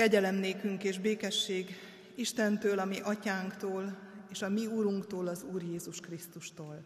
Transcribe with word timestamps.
Kegyelem 0.00 0.42
és 0.82 0.98
békesség 0.98 1.76
Istentől, 2.14 2.78
a 2.78 2.84
mi 2.84 3.00
atyánktól, 3.00 3.98
és 4.30 4.42
a 4.42 4.48
mi 4.48 4.66
úrunktól, 4.66 5.26
az 5.26 5.42
Úr 5.42 5.62
Jézus 5.62 6.00
Krisztustól. 6.00 6.84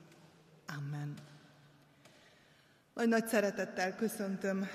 Amen. 0.66 1.14
Nagy 2.94 3.08
nagy 3.08 3.26
szeretettel 3.26 3.94
köszöntöm 3.94 4.68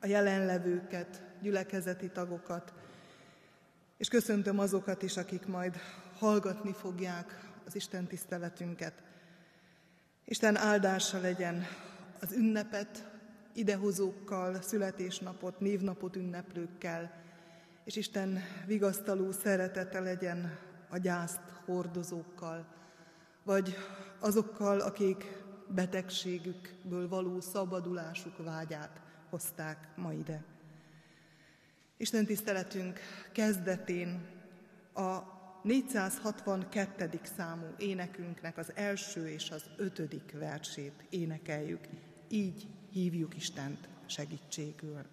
a 0.00 0.06
jelenlevőket, 0.06 1.22
gyülekezeti 1.40 2.08
tagokat, 2.08 2.72
és 3.96 4.08
köszöntöm 4.08 4.58
azokat 4.58 5.02
is, 5.02 5.16
akik 5.16 5.46
majd 5.46 5.76
hallgatni 6.18 6.72
fogják 6.72 7.40
az 7.66 7.74
Isten 7.74 8.06
tiszteletünket. 8.06 9.02
Isten 10.24 10.56
áldása 10.56 11.20
legyen 11.20 11.66
az 12.20 12.32
ünnepet, 12.32 13.09
idehozókkal, 13.54 14.62
születésnapot, 14.62 15.60
névnapot 15.60 16.16
ünneplőkkel, 16.16 17.12
és 17.84 17.96
Isten 17.96 18.38
vigasztaló 18.66 19.32
szeretete 19.32 20.00
legyen 20.00 20.58
a 20.88 20.98
gyászt 20.98 21.40
hordozókkal, 21.64 22.66
vagy 23.42 23.76
azokkal, 24.18 24.80
akik 24.80 25.42
betegségükből 25.68 27.08
való 27.08 27.40
szabadulásuk 27.40 28.44
vágyát 28.44 29.00
hozták 29.30 29.88
ma 29.96 30.12
ide. 30.12 30.44
Isten 31.96 32.26
tiszteletünk 32.26 32.98
kezdetén 33.32 34.26
a 34.94 35.18
462. 35.62 37.20
számú 37.36 37.66
énekünknek 37.78 38.58
az 38.58 38.72
első 38.74 39.28
és 39.28 39.50
az 39.50 39.64
ötödik 39.76 40.32
versét 40.38 41.04
énekeljük. 41.10 41.88
Így 42.28 42.66
hívjuk 42.92 43.36
Istent 43.36 43.88
segítségül. 44.06 45.04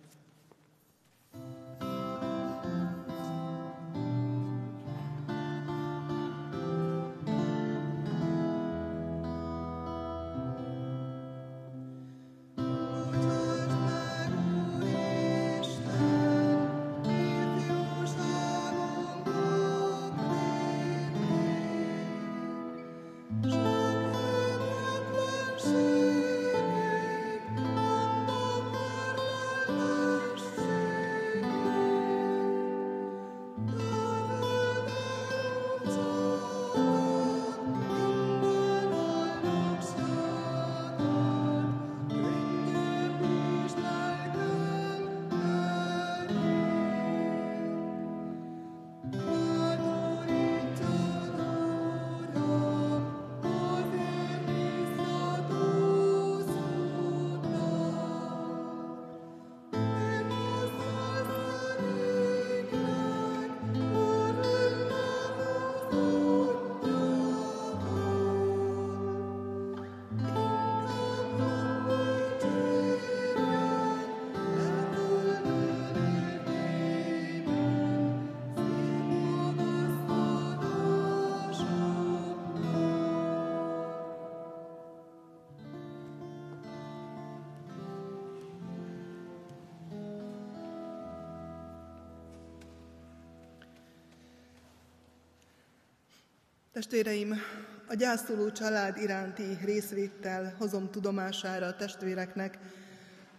Testvéreim, 96.78 97.42
a 97.88 97.94
gyászoló 97.94 98.52
család 98.52 98.98
iránti 98.98 99.58
részvétel 99.64 100.56
hozom 100.58 100.90
tudomására 100.92 101.66
a 101.66 101.76
testvéreknek, 101.76 102.58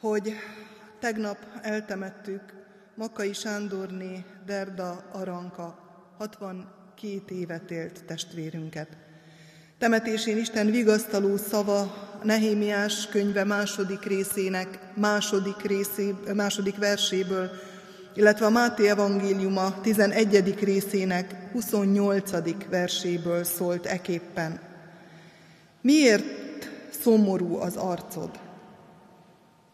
hogy 0.00 0.32
tegnap 0.98 1.36
eltemettük 1.62 2.42
Makai 2.94 3.32
Sándorné 3.32 4.24
Derda 4.46 5.10
Aranka, 5.12 5.78
62 6.16 7.34
évet 7.34 7.70
élt 7.70 8.04
testvérünket. 8.04 8.88
Temetésén 9.78 10.36
Isten 10.36 10.70
vigasztaló 10.70 11.36
szava 11.36 11.94
Nehémiás 12.22 13.06
könyve 13.06 13.44
második 13.44 14.04
részének 14.04 14.78
második, 14.94 15.62
részé, 15.62 16.14
második 16.34 16.76
verséből 16.76 17.50
illetve 18.14 18.46
a 18.46 18.50
Máté 18.50 18.88
evangéliuma 18.88 19.80
11. 19.80 20.58
részének 20.60 21.34
28. 21.52 22.30
verséből 22.70 23.44
szólt 23.44 23.86
eképpen. 23.86 24.60
Miért 25.80 26.70
szomorú 27.00 27.56
az 27.56 27.76
arcod? 27.76 28.30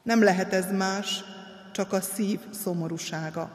Nem 0.02 0.22
lehet 0.22 0.52
ez 0.52 0.72
más, 0.72 1.24
csak 1.72 1.92
a 1.92 2.00
szív 2.00 2.40
szomorúsága. 2.62 3.50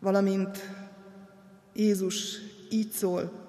Valamint 0.00 0.70
Jézus 1.72 2.38
így 2.70 2.90
szól, 2.90 3.46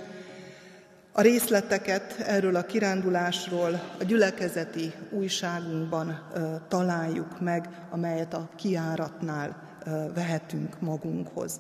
A 1.12 1.22
részleteket 1.22 2.20
erről 2.20 2.56
a 2.56 2.66
kirándulásról 2.66 3.82
a 4.00 4.04
gyülekezeti 4.04 4.94
újságunkban 5.10 6.28
találjuk 6.68 7.42
meg, 7.42 7.70
amelyet 7.90 8.34
a 8.34 8.50
kiáratnál 8.56 9.80
vehetünk 10.14 10.80
magunkhoz. 10.80 11.60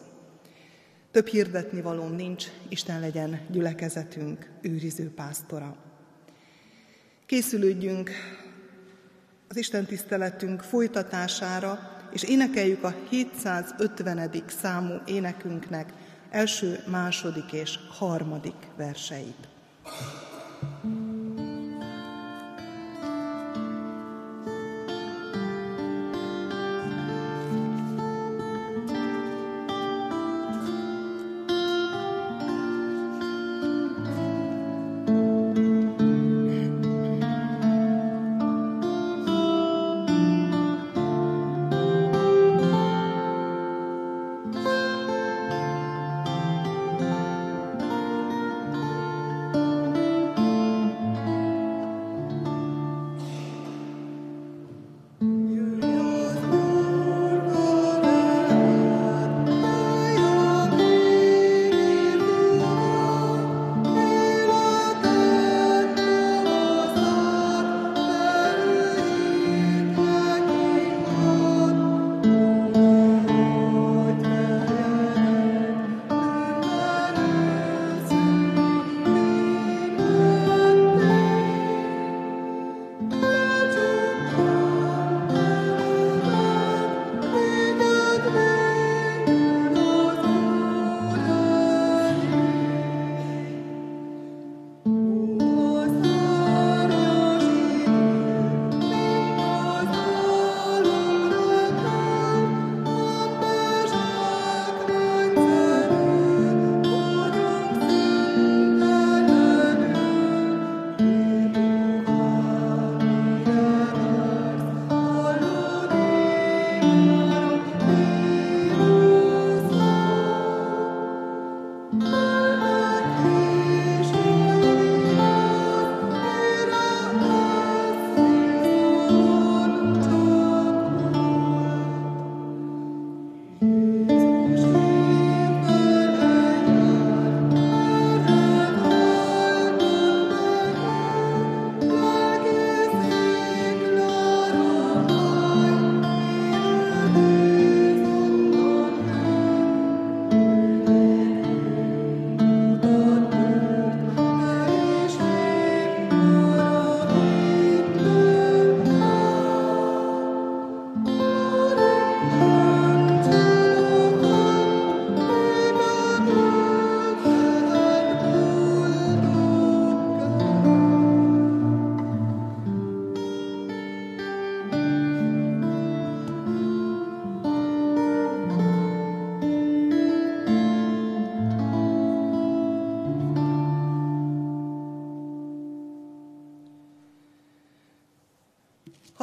Több 1.11 1.27
hirdetni 1.27 1.81
valóm 1.81 2.15
nincs, 2.15 2.45
Isten 2.69 2.99
legyen 2.99 3.41
gyülekezetünk 3.49 4.49
őriző 4.61 5.13
pásztora. 5.13 5.75
Készülődjünk 7.25 8.09
az 9.51 9.57
Isten 9.57 9.85
tiszteletünk 9.85 10.61
folytatására 10.61 11.79
és 12.11 12.23
énekeljük 12.23 12.83
a 12.83 12.95
750. 13.09 14.31
számú 14.47 15.01
énekünknek 15.05 15.93
első, 16.29 16.79
második 16.87 17.51
és 17.51 17.79
harmadik 17.89 18.67
verseit. 18.77 19.47
thank 19.83 20.95
you 20.95 21.00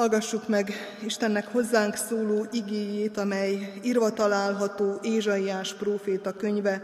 Hallgassuk 0.08 0.48
meg 0.48 0.72
Istennek 1.04 1.46
hozzánk 1.46 1.96
szóló 1.96 2.46
igéjét, 2.52 3.16
amely 3.16 3.72
írva 3.82 4.12
található 4.12 4.98
Ézsaiás 5.02 5.74
próféta 5.74 6.32
könyve 6.32 6.82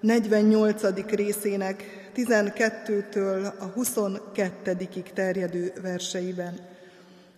48. 0.00 0.82
részének 1.10 1.84
12-től 2.16 3.58
a 3.58 3.64
22 3.64 4.88
terjedő 5.14 5.72
verseiben. 5.82 6.58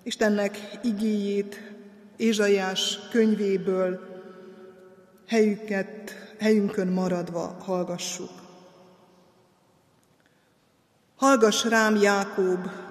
Istennek 0.02 0.78
igéjét 0.82 1.72
Ézsaiás 2.16 2.98
könyvéből 3.10 4.00
helyüket, 5.28 6.10
helyünkön 6.38 6.88
maradva 6.88 7.56
hallgassuk. 7.60 8.30
Hallgass 11.16 11.64
rám, 11.64 11.96
Jákób, 11.96 12.85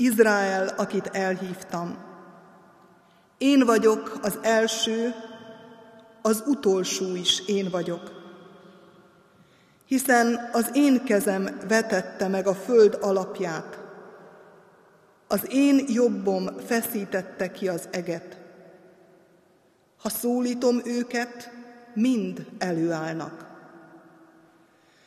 Izrael, 0.00 0.68
akit 0.76 1.06
elhívtam. 1.06 1.98
Én 3.38 3.64
vagyok 3.64 4.18
az 4.22 4.38
első, 4.42 5.14
az 6.22 6.42
utolsó 6.46 7.14
is 7.14 7.42
én 7.46 7.70
vagyok. 7.70 8.10
Hiszen 9.86 10.48
az 10.52 10.70
én 10.72 11.04
kezem 11.04 11.58
vetette 11.68 12.28
meg 12.28 12.46
a 12.46 12.54
föld 12.54 12.98
alapját, 13.00 13.78
az 15.28 15.46
én 15.48 15.84
jobbom 15.88 16.58
feszítette 16.66 17.50
ki 17.50 17.68
az 17.68 17.88
eget. 17.90 18.38
Ha 20.02 20.08
szólítom 20.08 20.80
őket, 20.84 21.50
mind 21.94 22.46
előállnak. 22.58 23.46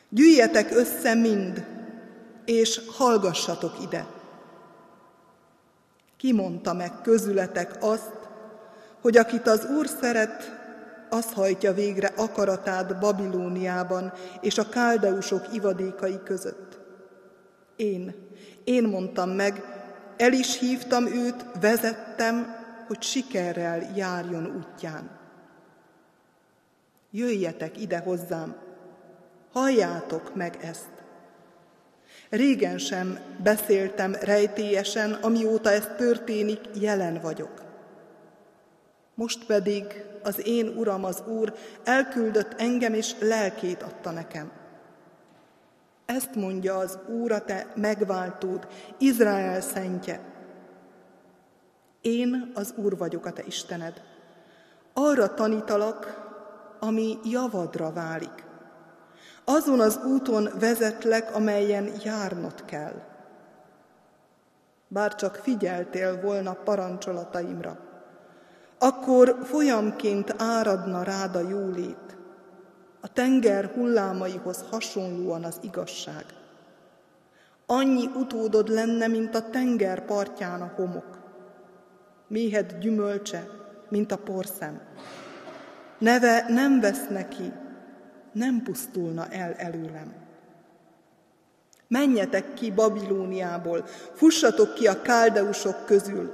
Gyűjjetek 0.08 0.70
össze 0.76 1.14
mind, 1.14 1.66
és 2.44 2.80
hallgassatok 2.96 3.72
ide. 3.82 4.13
Ki 6.24 6.32
meg 6.72 6.92
közületek 7.02 7.76
azt, 7.80 8.12
hogy 9.00 9.16
akit 9.16 9.46
az 9.46 9.66
Úr 9.76 9.86
szeret, 9.86 10.60
az 11.10 11.32
hajtja 11.32 11.72
végre 11.72 12.12
akaratát 12.16 12.98
Babilóniában 12.98 14.12
és 14.40 14.58
a 14.58 14.68
káldeusok 14.68 15.46
ivadékai 15.52 16.18
között. 16.24 16.78
Én, 17.76 18.14
én 18.64 18.84
mondtam 18.84 19.30
meg, 19.30 19.64
el 20.16 20.32
is 20.32 20.58
hívtam 20.58 21.06
őt, 21.06 21.44
vezettem, 21.60 22.56
hogy 22.86 23.02
sikerrel 23.02 23.92
járjon 23.96 24.46
útján. 24.56 25.10
Jöjjetek 27.10 27.80
ide 27.80 27.98
hozzám, 27.98 28.56
halljátok 29.52 30.34
meg 30.34 30.58
ezt. 30.62 30.93
Régen 32.30 32.78
sem 32.78 33.18
beszéltem 33.42 34.14
rejtélyesen, 34.20 35.12
amióta 35.12 35.70
ez 35.70 35.88
történik, 35.96 36.60
jelen 36.80 37.20
vagyok. 37.20 37.62
Most 39.14 39.46
pedig 39.46 40.04
az 40.22 40.46
én 40.46 40.68
Uram, 40.68 41.04
az 41.04 41.22
Úr 41.26 41.54
elküldött 41.84 42.60
engem, 42.60 42.94
és 42.94 43.14
lelkét 43.20 43.82
adta 43.82 44.10
nekem. 44.10 44.52
Ezt 46.06 46.34
mondja 46.34 46.76
az 46.76 46.98
Úr, 47.08 47.32
a 47.32 47.44
te 47.44 47.72
megváltód, 47.74 48.66
Izrael 48.98 49.60
szentje. 49.60 50.20
Én 52.00 52.50
az 52.54 52.74
Úr 52.76 52.96
vagyok, 52.96 53.26
a 53.26 53.32
te 53.32 53.42
Istened. 53.46 54.02
Arra 54.92 55.34
tanítalak, 55.34 56.22
ami 56.80 57.18
javadra 57.24 57.92
válik. 57.92 58.43
Azon 59.44 59.80
az 59.80 60.00
úton 60.04 60.48
vezetlek, 60.58 61.34
amelyen 61.34 61.90
járnod 62.04 62.64
kell. 62.64 62.94
Bár 64.88 65.14
csak 65.14 65.34
figyeltél 65.34 66.20
volna 66.20 66.52
parancsolataimra, 66.52 67.78
akkor 68.78 69.38
folyamként 69.42 70.34
áradna 70.38 71.02
rád 71.02 71.36
a 71.36 71.48
jólét, 71.48 72.16
a 73.00 73.08
tenger 73.12 73.64
hullámaihoz 73.74 74.64
hasonlóan 74.70 75.44
az 75.44 75.58
igazság. 75.60 76.24
Annyi 77.66 78.10
utódod 78.14 78.68
lenne, 78.68 79.06
mint 79.06 79.34
a 79.34 79.50
tenger 79.50 80.04
partján 80.04 80.62
a 80.62 80.72
homok. 80.76 81.18
Méhed 82.26 82.78
gyümölcse, 82.78 83.48
mint 83.88 84.12
a 84.12 84.16
porszem. 84.16 84.80
Neve 85.98 86.44
nem 86.48 86.80
vesz 86.80 87.08
neki, 87.08 87.52
nem 88.34 88.62
pusztulna 88.62 89.26
el 89.30 89.52
előlem. 89.52 90.12
Menjetek 91.88 92.54
ki 92.54 92.70
Babilóniából, 92.70 93.84
fussatok 94.14 94.74
ki 94.74 94.86
a 94.86 95.02
káldeusok 95.02 95.84
közül, 95.86 96.32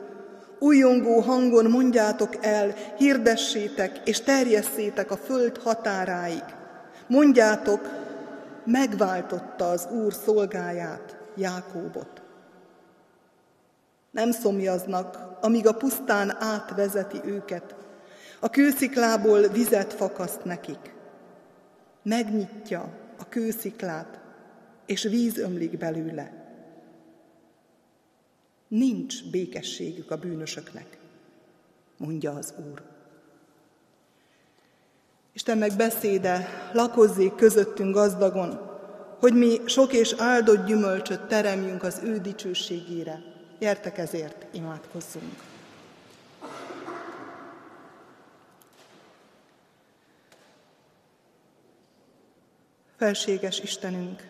újongó 0.59 1.21
hangon 1.21 1.71
mondjátok 1.71 2.45
el, 2.45 2.75
hirdessétek 2.97 4.01
és 4.05 4.21
terjesszétek 4.21 5.11
a 5.11 5.17
föld 5.17 5.59
határáig. 5.59 6.45
Mondjátok, 7.07 7.89
megváltotta 8.65 9.71
az 9.71 9.89
Úr 9.91 10.13
szolgáját, 10.13 11.17
Jákóbot. 11.37 12.23
Nem 14.11 14.31
szomjaznak, 14.31 15.19
amíg 15.41 15.67
a 15.67 15.75
pusztán 15.75 16.37
átvezeti 16.39 17.21
őket. 17.25 17.75
A 18.41 18.51
kősziklából 18.51 19.41
vizet 19.41 19.93
fakaszt 19.93 20.45
nekik. 20.45 20.99
Megnyitja 22.03 22.99
a 23.19 23.29
kősziklát, 23.29 24.21
és 24.87 25.03
víz 25.03 25.39
ömlik 25.39 25.79
belőle. 25.79 26.33
Nincs 28.69 29.31
békességük 29.31 30.11
a 30.11 30.17
bűnösöknek, 30.17 30.99
mondja 31.97 32.33
az 32.33 32.55
Úr. 32.71 32.83
Istennek 35.33 35.77
beszéde 35.77 36.49
lakozzék 36.73 37.35
közöttünk 37.35 37.95
gazdagon, 37.95 38.71
hogy 39.19 39.35
mi 39.35 39.61
sok 39.67 39.93
és 39.93 40.15
áldott 40.19 40.67
gyümölcsöt 40.67 41.21
teremjünk 41.21 41.83
az 41.83 42.01
ő 42.05 42.19
dicsőségére. 42.19 43.23
Gyertek 43.59 43.99
ezért, 43.99 44.47
imádkozzunk! 44.55 45.50
Felséges 53.01 53.61
Istenünk, 53.61 54.29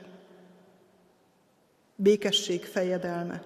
békesség 1.97 2.65
fejedelme. 2.65 3.43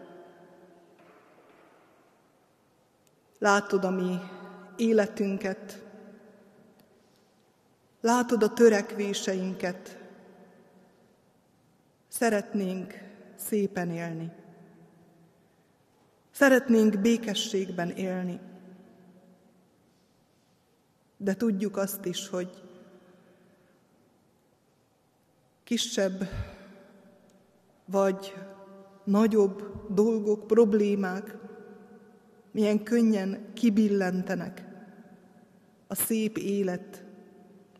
Látod 3.38 3.85
a 3.85 3.90
mi 3.90 4.19
életünket, 4.76 5.83
látod 8.00 8.43
a 8.43 8.52
törekvéseinket, 8.52 9.99
Szeretnénk 12.09 12.95
szépen 13.37 13.90
élni. 13.90 14.33
Szeretnénk 16.31 17.00
békességben 17.00 17.90
élni. 17.90 18.40
De 21.16 21.35
tudjuk 21.35 21.76
azt 21.76 22.04
is, 22.04 22.28
hogy 22.28 22.74
kisebb 25.64 26.28
vagy 27.85 28.35
nagyobb 29.04 29.85
dolgok, 29.94 30.47
problémák 30.47 31.37
milyen 32.50 32.83
könnyen 32.83 33.52
kibillentenek 33.54 34.64
a 35.87 35.94
szép 35.94 36.37
élet 36.37 37.04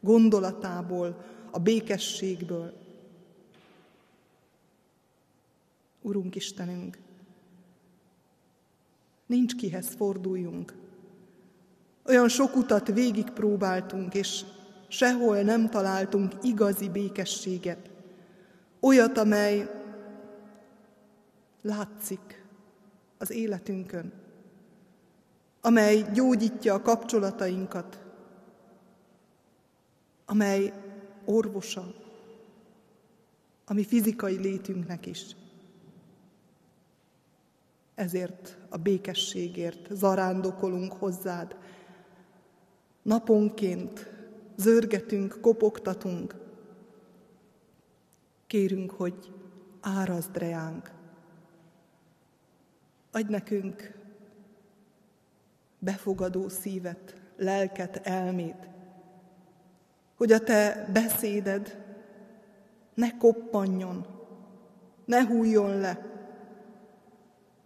gondolatából, 0.01 1.25
a 1.51 1.59
békességből, 1.59 2.83
Urunk 6.03 6.35
Istenünk, 6.35 6.99
nincs 9.27 9.55
kihez 9.55 9.95
forduljunk. 9.95 10.75
Olyan 12.07 12.29
sok 12.29 12.57
utat 12.57 12.87
végigpróbáltunk, 12.87 14.15
és 14.15 14.45
sehol 14.89 15.41
nem 15.41 15.71
találtunk 15.71 16.33
igazi 16.43 16.89
békességet. 16.89 17.91
Olyat, 18.81 19.19
amely 19.19 19.71
látszik 21.63 22.45
az 23.19 23.31
életünkön, 23.31 24.13
amely 25.61 26.05
gyógyítja 26.13 26.75
a 26.75 26.83
kapcsolatainkat, 26.83 28.03
amely 30.27 30.73
orvosa 31.25 31.95
a 33.65 33.73
mi 33.73 33.85
fizikai 33.85 34.37
létünknek 34.37 35.07
is. 35.07 35.37
Ezért 37.95 38.57
a 38.69 38.77
békességért 38.77 39.89
zarándokolunk 39.91 40.93
hozzád. 40.93 41.57
Naponként 43.03 44.14
zörgetünk, 44.57 45.39
kopogtatunk. 45.41 46.35
Kérünk, 48.47 48.91
hogy 48.91 49.33
árazd 49.81 50.37
reánk. 50.37 50.91
Adj 53.13 53.31
nekünk 53.31 53.95
befogadó 55.79 56.49
szívet, 56.49 57.17
lelket, 57.37 57.97
elmét, 57.97 58.69
hogy 60.15 60.33
a 60.33 60.39
te 60.39 60.89
beszéded 60.93 61.83
ne 62.95 63.17
koppanjon, 63.17 64.07
ne 65.05 65.27
hújjon 65.27 65.79
le, 65.79 66.07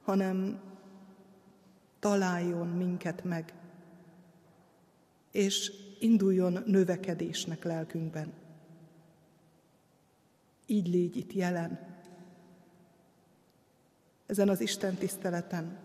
hanem 0.03 0.61
találjon 1.99 2.69
minket 2.69 3.25
meg, 3.25 3.55
és 5.31 5.73
induljon 6.01 6.63
növekedésnek 6.67 7.65
lelkünkben. 7.65 8.33
Így 10.67 10.89
légy 10.89 11.17
itt 11.17 11.33
jelen, 11.33 11.89
ezen 14.27 14.49
az 14.49 14.61
Isten 14.61 14.95
tiszteleten, 14.95 15.79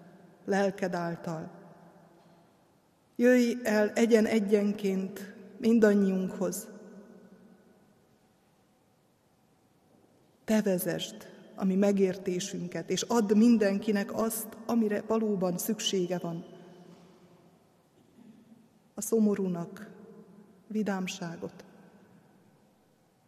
lelked 0.45 0.93
által. 0.93 1.51
Jöjj 3.15 3.53
el 3.63 3.89
egyen-egyenként 3.89 5.33
mindannyiunkhoz. 5.57 6.67
Te 10.43 10.61
vezest 10.61 11.31
a 11.55 11.65
mi 11.65 11.75
megértésünket, 11.75 12.89
és 12.89 13.01
add 13.01 13.37
mindenkinek 13.37 14.13
azt, 14.13 14.47
amire 14.65 15.03
valóban 15.07 15.57
szüksége 15.57 16.17
van. 16.17 16.45
A 18.93 19.01
szomorúnak 19.01 19.92
vidámságot, 20.73 21.63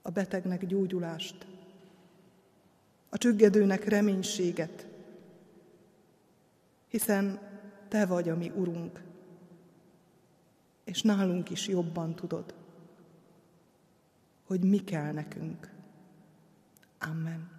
a 0.01 0.09
betegnek 0.09 0.65
gyógyulást, 0.65 1.47
a 3.09 3.17
csüggedőnek 3.17 3.83
reménységet, 3.83 4.87
hiszen 6.87 7.39
Te 7.87 8.05
vagy 8.05 8.29
a 8.29 8.35
mi 8.35 8.51
Urunk, 8.55 9.03
és 10.83 11.01
nálunk 11.01 11.49
is 11.49 11.67
jobban 11.67 12.15
tudod, 12.15 12.53
hogy 14.45 14.61
mi 14.63 14.83
kell 14.83 15.11
nekünk. 15.11 15.71
Amen. 16.99 17.51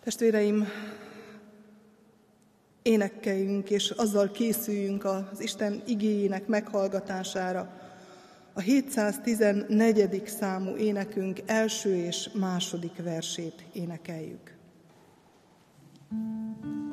Testvéreim, 0.00 0.64
énekkeljünk, 2.86 3.70
és 3.70 3.90
azzal 3.90 4.30
készüljünk 4.30 5.04
az 5.04 5.40
Isten 5.40 5.82
igéjének 5.86 6.46
meghallgatására. 6.46 7.80
A 8.52 8.60
714. 8.60 10.22
számú 10.26 10.76
énekünk 10.76 11.40
első 11.46 11.96
és 11.96 12.30
második 12.34 13.02
versét 13.02 13.64
énekeljük. 13.72 14.54
thank 16.08 16.64
you 16.64 16.85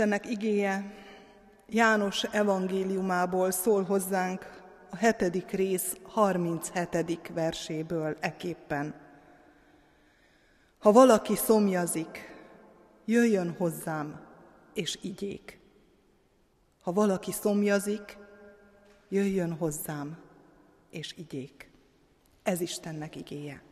Istennek 0.00 0.30
igéje 0.30 0.94
János 1.68 2.22
evangéliumából 2.22 3.50
szól 3.50 3.82
hozzánk 3.82 4.62
a 4.90 4.96
hetedik 4.96 5.50
rész 5.50 5.96
37. 6.02 7.32
verséből 7.34 8.16
eképpen. 8.20 8.94
Ha 10.78 10.92
valaki 10.92 11.36
szomjazik, 11.36 12.34
jöjjön 13.04 13.54
hozzám, 13.58 14.20
és 14.74 14.98
igyék. 15.02 15.58
Ha 16.82 16.92
valaki 16.92 17.32
szomjazik, 17.32 18.16
jöjjön 19.08 19.52
hozzám, 19.52 20.18
és 20.90 21.14
igyék. 21.16 21.70
Ez 22.42 22.60
Istennek 22.60 23.16
igéje. 23.16 23.62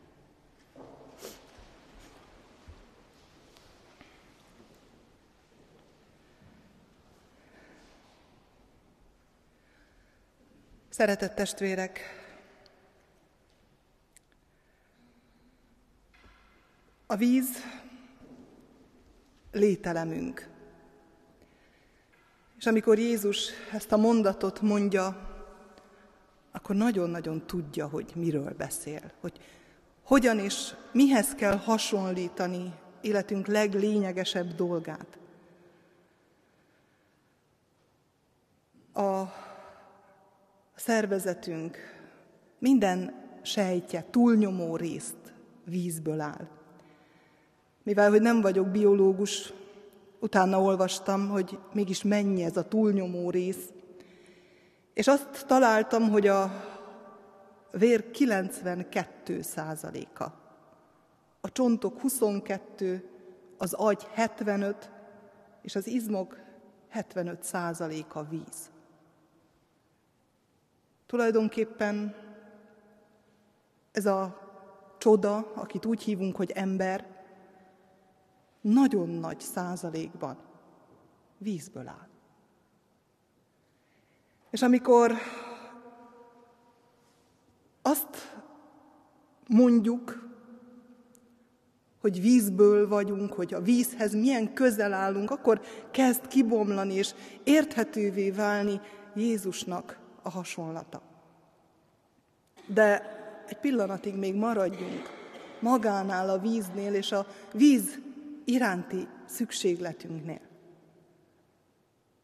Szeretett 10.99 11.35
testvérek, 11.35 11.99
a 17.07 17.15
víz 17.15 17.47
lételemünk. 19.51 20.49
És 22.57 22.65
amikor 22.65 22.97
Jézus 22.97 23.49
ezt 23.73 23.91
a 23.91 23.97
mondatot 23.97 24.61
mondja, 24.61 25.29
akkor 26.51 26.75
nagyon-nagyon 26.75 27.45
tudja, 27.45 27.87
hogy 27.87 28.11
miről 28.15 28.53
beszél, 28.57 29.11
hogy 29.19 29.39
hogyan 30.03 30.39
és 30.39 30.73
mihez 30.91 31.35
kell 31.35 31.57
hasonlítani 31.57 32.73
életünk 33.01 33.47
leglényegesebb 33.47 34.55
dolgát. 34.55 35.17
A 38.93 39.47
szervezetünk 40.79 41.77
minden 42.59 43.13
sejtje, 43.41 44.05
túlnyomó 44.09 44.75
részt 44.75 45.33
vízből 45.65 46.21
áll. 46.21 46.47
Mivel, 47.83 48.09
hogy 48.09 48.21
nem 48.21 48.41
vagyok 48.41 48.67
biológus, 48.67 49.53
utána 50.19 50.61
olvastam, 50.61 51.29
hogy 51.29 51.59
mégis 51.73 52.03
mennyi 52.03 52.43
ez 52.43 52.57
a 52.57 52.67
túlnyomó 52.67 53.29
rész, 53.29 53.71
és 54.93 55.07
azt 55.07 55.45
találtam, 55.47 56.09
hogy 56.09 56.27
a 56.27 56.51
vér 57.71 58.11
92 58.11 59.41
százaléka, 59.41 60.33
a 61.41 61.51
csontok 61.51 62.01
22, 62.01 63.09
az 63.57 63.73
agy 63.73 64.07
75, 64.13 64.91
és 65.61 65.75
az 65.75 65.87
izmok 65.87 66.37
75 66.89 67.43
százaléka 67.43 68.27
víz. 68.29 68.69
Tulajdonképpen 71.09 72.15
ez 73.91 74.05
a 74.05 74.39
csoda, 74.97 75.51
akit 75.55 75.85
úgy 75.85 76.03
hívunk, 76.03 76.35
hogy 76.35 76.51
ember, 76.51 77.07
nagyon 78.61 79.09
nagy 79.09 79.39
százalékban 79.39 80.37
vízből 81.37 81.87
áll. 81.87 82.07
És 84.49 84.61
amikor 84.61 85.13
azt 87.81 88.39
mondjuk, 89.47 90.29
hogy 92.01 92.21
vízből 92.21 92.87
vagyunk, 92.87 93.33
hogy 93.33 93.53
a 93.53 93.61
vízhez 93.61 94.13
milyen 94.13 94.53
közel 94.53 94.93
állunk, 94.93 95.31
akkor 95.31 95.61
kezd 95.91 96.27
kibomlani 96.27 96.93
és 96.93 97.13
érthetővé 97.43 98.31
válni 98.31 98.81
Jézusnak 99.15 99.98
a 100.23 100.29
hasonlata. 100.29 101.01
De 102.67 103.17
egy 103.47 103.57
pillanatig 103.57 104.15
még 104.15 104.35
maradjunk 104.35 105.17
magánál 105.59 106.29
a 106.29 106.39
víznél 106.39 106.93
és 106.93 107.11
a 107.11 107.25
víz 107.53 107.99
iránti 108.45 109.07
szükségletünknél. 109.25 110.41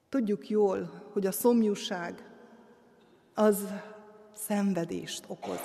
Tudjuk 0.09 0.49
jól, 0.49 1.03
hogy 1.13 1.25
a 1.25 1.31
szomjúság 1.31 2.29
az 3.33 3.67
szenvedést 4.33 5.23
okoz. 5.27 5.59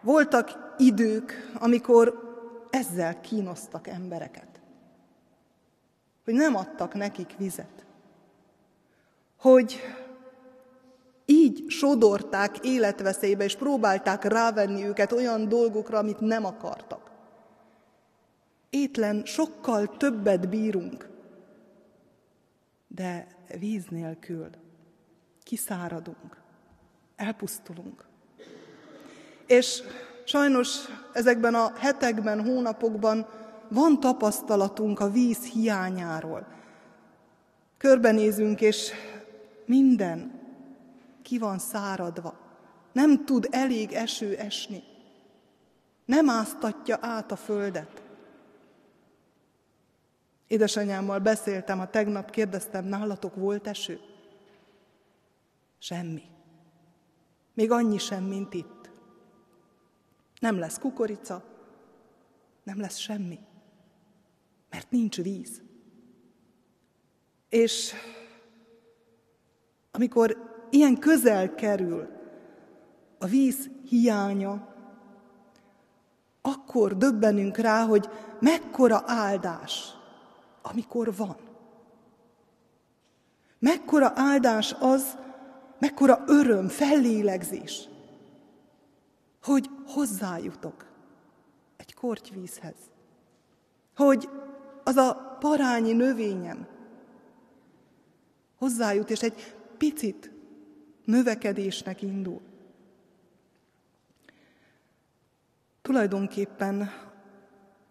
Voltak 0.00 0.74
idők, 0.78 1.50
amikor 1.58 2.26
ezzel 2.70 3.20
kínoztak 3.20 3.86
embereket. 3.86 4.60
Hogy 6.24 6.34
nem 6.34 6.56
adtak 6.56 6.94
nekik 6.94 7.36
vizet. 7.36 7.86
Hogy 9.36 9.80
így 11.30 11.64
sodorták 11.70 12.58
életveszélybe, 12.62 13.44
és 13.44 13.56
próbálták 13.56 14.24
rávenni 14.24 14.84
őket 14.84 15.12
olyan 15.12 15.48
dolgokra, 15.48 15.98
amit 15.98 16.20
nem 16.20 16.44
akartak. 16.44 17.10
Étlen 18.70 19.24
sokkal 19.24 19.96
többet 19.96 20.48
bírunk, 20.48 21.08
de 22.88 23.26
víz 23.58 23.84
nélkül 23.88 24.48
kiszáradunk, 25.42 26.42
elpusztulunk. 27.16 28.04
És 29.46 29.82
sajnos 30.24 30.78
ezekben 31.12 31.54
a 31.54 31.72
hetekben, 31.76 32.44
hónapokban 32.44 33.26
van 33.68 34.00
tapasztalatunk 34.00 35.00
a 35.00 35.10
víz 35.10 35.44
hiányáról. 35.44 36.46
Körbenézünk, 37.78 38.60
és 38.60 38.90
minden 39.64 40.37
ki 41.28 41.38
van 41.38 41.58
száradva. 41.58 42.38
Nem 42.92 43.24
tud 43.24 43.48
elég 43.50 43.92
eső 43.92 44.36
esni. 44.36 44.82
Nem 46.04 46.28
áztatja 46.28 46.98
át 47.00 47.32
a 47.32 47.36
földet. 47.36 48.02
Édesanyámmal 50.46 51.18
beszéltem, 51.18 51.80
a 51.80 51.90
tegnap 51.90 52.30
kérdeztem, 52.30 52.84
nálatok 52.84 53.34
volt 53.34 53.66
eső? 53.66 54.00
Semmi. 55.78 56.22
Még 57.54 57.70
annyi 57.70 57.98
sem, 57.98 58.24
mint 58.24 58.54
itt. 58.54 58.90
Nem 60.40 60.58
lesz 60.58 60.78
kukorica, 60.78 61.44
nem 62.62 62.80
lesz 62.80 62.96
semmi, 62.96 63.38
mert 64.70 64.90
nincs 64.90 65.16
víz. 65.16 65.62
És 67.48 67.92
amikor 69.90 70.47
ilyen 70.70 70.98
közel 70.98 71.54
kerül 71.54 72.08
a 73.18 73.26
víz 73.26 73.70
hiánya, 73.88 74.68
akkor 76.42 76.96
döbbenünk 76.96 77.56
rá, 77.56 77.84
hogy 77.84 78.08
mekkora 78.40 79.02
áldás, 79.06 79.94
amikor 80.62 81.16
van. 81.16 81.36
Mekkora 83.58 84.12
áldás 84.14 84.76
az, 84.80 85.18
mekkora 85.78 86.22
öröm, 86.26 86.68
fellélegzés, 86.68 87.88
hogy 89.42 89.70
hozzájutok 89.86 90.86
egy 91.76 91.94
kortyvízhez. 91.94 92.76
Hogy 93.96 94.28
az 94.84 94.96
a 94.96 95.36
parányi 95.40 95.92
növényem 95.92 96.66
hozzájut, 98.58 99.10
és 99.10 99.22
egy 99.22 99.56
picit 99.78 100.37
növekedésnek 101.08 102.02
indul. 102.02 102.40
Tulajdonképpen 105.82 106.90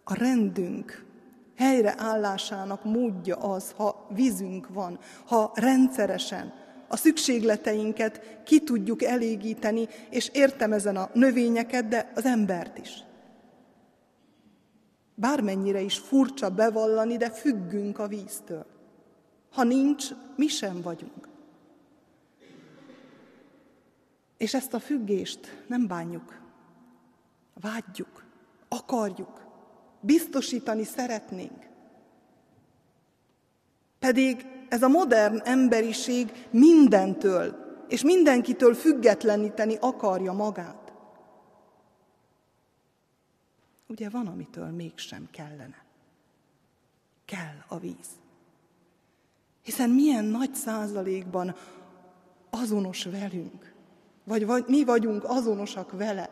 a 0.03 0.13
rendünk 0.13 1.05
helyreállásának 1.55 2.83
módja 2.83 3.35
az, 3.35 3.71
ha 3.71 4.07
vízünk 4.09 4.67
van, 4.69 4.99
ha 5.25 5.51
rendszeresen 5.55 6.53
a 6.87 6.97
szükségleteinket 6.97 8.41
ki 8.45 8.59
tudjuk 8.59 9.03
elégíteni, 9.03 9.87
és 10.09 10.29
értem 10.33 10.73
ezen 10.73 10.95
a 10.95 11.09
növényeket, 11.13 11.87
de 11.87 12.11
az 12.15 12.25
embert 12.25 12.77
is. 12.77 13.03
Bármennyire 15.15 15.81
is 15.81 15.97
furcsa 15.97 16.49
bevallani, 16.49 17.17
de 17.17 17.29
függünk 17.29 17.99
a 17.99 18.07
víztől. 18.07 18.65
Ha 19.51 19.63
nincs, 19.63 20.05
mi 20.35 20.47
sem 20.47 20.81
vagyunk. 20.81 21.26
És 24.37 24.53
ezt 24.53 24.73
a 24.73 24.79
függést 24.79 25.63
nem 25.67 25.87
bánjuk, 25.87 26.41
vágyjuk, 27.61 28.23
akarjuk, 28.67 29.45
biztosítani 29.99 30.83
szeretnénk. 30.83 31.65
Pedig 33.99 34.45
ez 34.69 34.83
a 34.83 34.87
modern 34.87 35.41
emberiség 35.43 36.47
mindentől 36.49 37.65
és 37.87 38.03
mindenkitől 38.03 38.73
függetleníteni 38.73 39.77
akarja 39.79 40.33
magát. 40.33 40.93
Ugye 43.87 44.09
van, 44.09 44.27
amitől 44.27 44.69
mégsem 44.69 45.27
kellene. 45.31 45.85
Kell 47.25 47.63
a 47.67 47.77
víz. 47.77 48.09
Hiszen 49.61 49.89
milyen 49.89 50.25
nagy 50.25 50.53
százalékban 50.53 51.55
azonos 52.49 53.03
velünk, 53.03 53.73
vagy, 54.27 54.45
vagy 54.45 54.63
mi 54.67 54.83
vagyunk 54.83 55.23
azonosak 55.23 55.91
vele. 55.91 56.29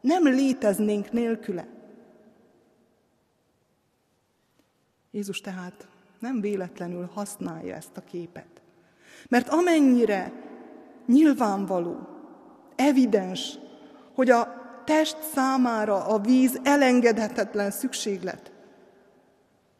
Nem 0.00 0.24
léteznénk 0.24 1.12
nélküle. 1.12 1.66
Jézus 5.10 5.40
tehát 5.40 5.86
nem 6.18 6.40
véletlenül 6.40 7.10
használja 7.14 7.74
ezt 7.74 7.96
a 7.96 8.00
képet. 8.00 8.62
Mert 9.28 9.48
amennyire 9.48 10.32
nyilvánvaló, 11.06 12.08
evidens, 12.76 13.58
hogy 14.14 14.30
a 14.30 14.54
test 14.84 15.16
számára 15.34 16.04
a 16.04 16.18
víz 16.18 16.60
elengedhetetlen 16.62 17.70
szükséglet, 17.70 18.52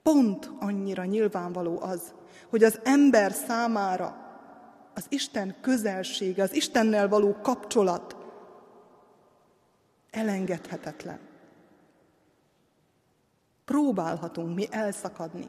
pont 0.03 0.51
annyira 0.61 1.05
nyilvánvaló 1.05 1.81
az, 1.81 2.15
hogy 2.51 2.65
az 2.65 2.81
ember 2.85 3.33
számára 3.33 4.26
az 4.97 5.07
Isten 5.09 5.55
közelsége, 5.61 6.43
az 6.43 6.55
Istennel 6.55 7.09
való 7.09 7.37
kapcsolat 7.43 8.17
elengedhetetlen. 10.11 11.19
Próbálhatunk 13.65 14.55
mi 14.55 14.67
elszakadni. 14.71 15.49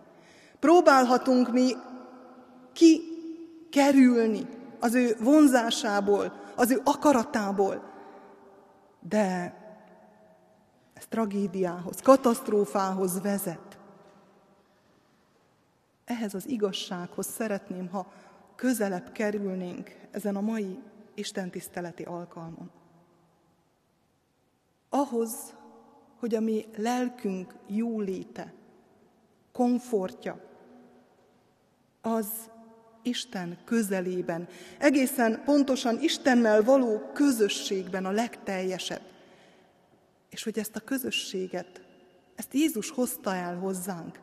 Próbálhatunk 0.60 1.51
mi 1.51 1.73
kikerülni 2.73 4.47
az 4.79 4.93
ő 4.93 5.15
vonzásából, 5.19 6.41
az 6.55 6.71
ő 6.71 6.81
akaratából, 6.83 7.91
de 8.99 9.55
ez 10.93 11.05
tragédiához, 11.10 12.01
katasztrófához 12.01 13.21
vezet. 13.21 13.77
Ehhez 16.05 16.33
az 16.33 16.47
igazsághoz 16.47 17.25
szeretném, 17.25 17.88
ha 17.89 18.12
közelebb 18.57 19.11
kerülnénk 19.11 19.95
ezen 20.11 20.35
a 20.35 20.41
mai 20.41 20.79
istentiszteleti 21.13 22.03
alkalmon. 22.03 22.71
Ahhoz, 24.89 25.53
hogy 26.19 26.35
a 26.35 26.39
mi 26.39 26.65
lelkünk 26.75 27.55
jóléte, 27.67 28.53
komfortja, 29.51 30.41
az 32.01 32.27
Isten 33.01 33.57
közelében, 33.65 34.47
egészen 34.77 35.41
pontosan 35.45 36.01
Istennel 36.01 36.63
való 36.63 37.11
közösségben 37.13 38.05
a 38.05 38.11
legteljesebb. 38.11 39.01
És 40.29 40.43
hogy 40.43 40.59
ezt 40.59 40.75
a 40.75 40.79
közösséget, 40.79 41.81
ezt 42.35 42.53
Jézus 42.53 42.89
hozta 42.89 43.35
el 43.35 43.57
hozzánk. 43.57 44.19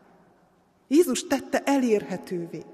Jézus 0.88 1.26
tette 1.26 1.62
elérhetővé. 1.64 2.64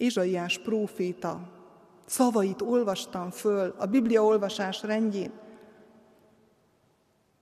Ézsaiás 0.00 0.58
próféta 0.58 1.40
szavait 2.06 2.62
olvastam 2.62 3.30
föl 3.30 3.74
a 3.78 3.86
Biblia 3.86 4.24
olvasás 4.24 4.82
rendjén. 4.82 5.32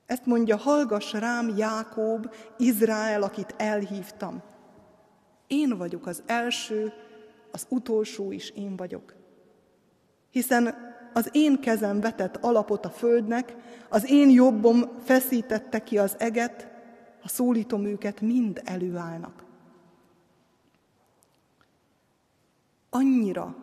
Ezt 0.06 0.26
mondja, 0.26 0.56
hallgass 0.56 1.12
rám, 1.12 1.56
Jákób, 1.56 2.34
Izrael, 2.56 3.22
akit 3.22 3.54
elhívtam. 3.56 4.42
Én 5.46 5.76
vagyok 5.76 6.06
az 6.06 6.22
első, 6.26 6.92
az 7.52 7.66
utolsó 7.68 8.32
is 8.32 8.50
én 8.50 8.76
vagyok. 8.76 9.14
Hiszen 10.30 10.74
az 11.12 11.28
én 11.32 11.60
kezem 11.60 12.00
vetett 12.00 12.36
alapot 12.36 12.84
a 12.84 12.90
földnek, 12.90 13.56
az 13.88 14.10
én 14.10 14.30
jobbom 14.30 14.84
feszítette 15.04 15.82
ki 15.82 15.98
az 15.98 16.14
eget, 16.18 16.68
ha 17.20 17.28
szólítom 17.28 17.84
őket, 17.84 18.20
mind 18.20 18.60
előállnak. 18.64 19.46
Annyira 22.90 23.54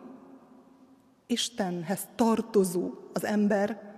Istenhez 1.26 2.06
tartozó 2.14 2.92
az 3.12 3.24
ember, 3.24 3.94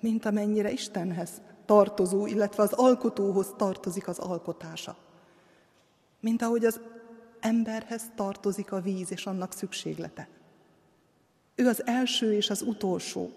mint 0.00 0.24
amennyire 0.24 0.70
Istenhez 0.70 1.30
tartozó, 1.66 2.26
illetve 2.26 2.62
az 2.62 2.72
alkotóhoz 2.72 3.54
tartozik 3.56 4.08
az 4.08 4.18
alkotása. 4.18 4.96
Mint 6.20 6.42
ahogy 6.42 6.64
az 6.64 6.80
emberhez 7.40 8.02
tartozik 8.14 8.72
a 8.72 8.80
víz 8.80 9.12
és 9.12 9.26
annak 9.26 9.52
szükséglete. 9.52 10.28
Ő 11.54 11.66
az 11.66 11.86
első 11.86 12.32
és 12.32 12.50
az 12.50 12.62
utolsó. 12.62 13.30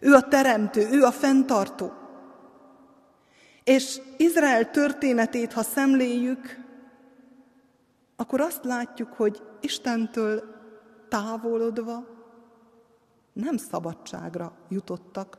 Ő 0.00 0.12
a 0.12 0.28
teremtő, 0.28 0.88
ő 0.90 1.02
a 1.02 1.12
fenntartó. 1.12 1.92
És 3.64 4.00
Izrael 4.16 4.70
történetét, 4.70 5.52
ha 5.52 5.62
szemléljük, 5.62 6.63
akkor 8.24 8.40
azt 8.40 8.64
látjuk, 8.64 9.12
hogy 9.12 9.42
Istentől 9.60 10.42
távolodva 11.08 12.06
nem 13.32 13.56
szabadságra 13.56 14.52
jutottak, 14.68 15.38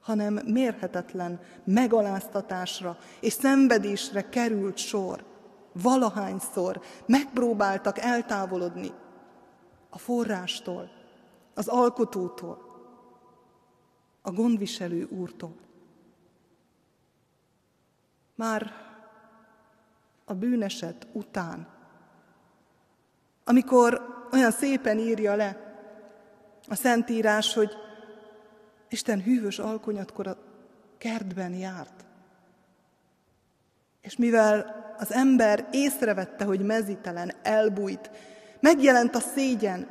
hanem 0.00 0.40
mérhetetlen 0.46 1.40
megaláztatásra 1.64 2.96
és 3.20 3.32
szenvedésre 3.32 4.28
került 4.28 4.76
sor 4.76 5.24
valahányszor 5.72 6.80
megpróbáltak 7.06 7.98
eltávolodni 7.98 8.90
a 9.90 9.98
forrástól, 9.98 10.90
az 11.54 11.68
alkotótól, 11.68 12.58
a 14.22 14.30
gondviselő 14.32 15.04
úrtól. 15.10 15.56
Már 18.34 18.91
a 20.32 20.38
bűneset 20.38 21.06
után, 21.12 21.66
amikor 23.44 24.02
olyan 24.32 24.50
szépen 24.50 24.98
írja 24.98 25.34
le 25.34 25.74
a 26.68 26.74
Szentírás, 26.74 27.54
hogy 27.54 27.70
Isten 28.88 29.22
hűvös 29.22 29.58
alkonyatkor 29.58 30.26
a 30.26 30.36
kertben 30.98 31.54
járt. 31.54 32.04
És 34.00 34.16
mivel 34.16 34.76
az 34.98 35.12
ember 35.12 35.68
észrevette, 35.70 36.44
hogy 36.44 36.60
mezitelen, 36.60 37.32
elbújt. 37.42 38.10
Megjelent 38.60 39.14
a 39.14 39.20
szégyen, 39.20 39.88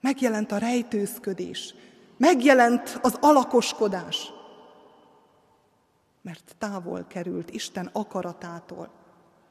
megjelent 0.00 0.52
a 0.52 0.58
rejtőzködés, 0.58 1.74
megjelent 2.16 2.98
az 3.02 3.16
alakoskodás, 3.20 4.32
mert 6.28 6.54
távol 6.58 7.04
került 7.08 7.50
Isten 7.50 7.90
akaratától, 7.92 8.88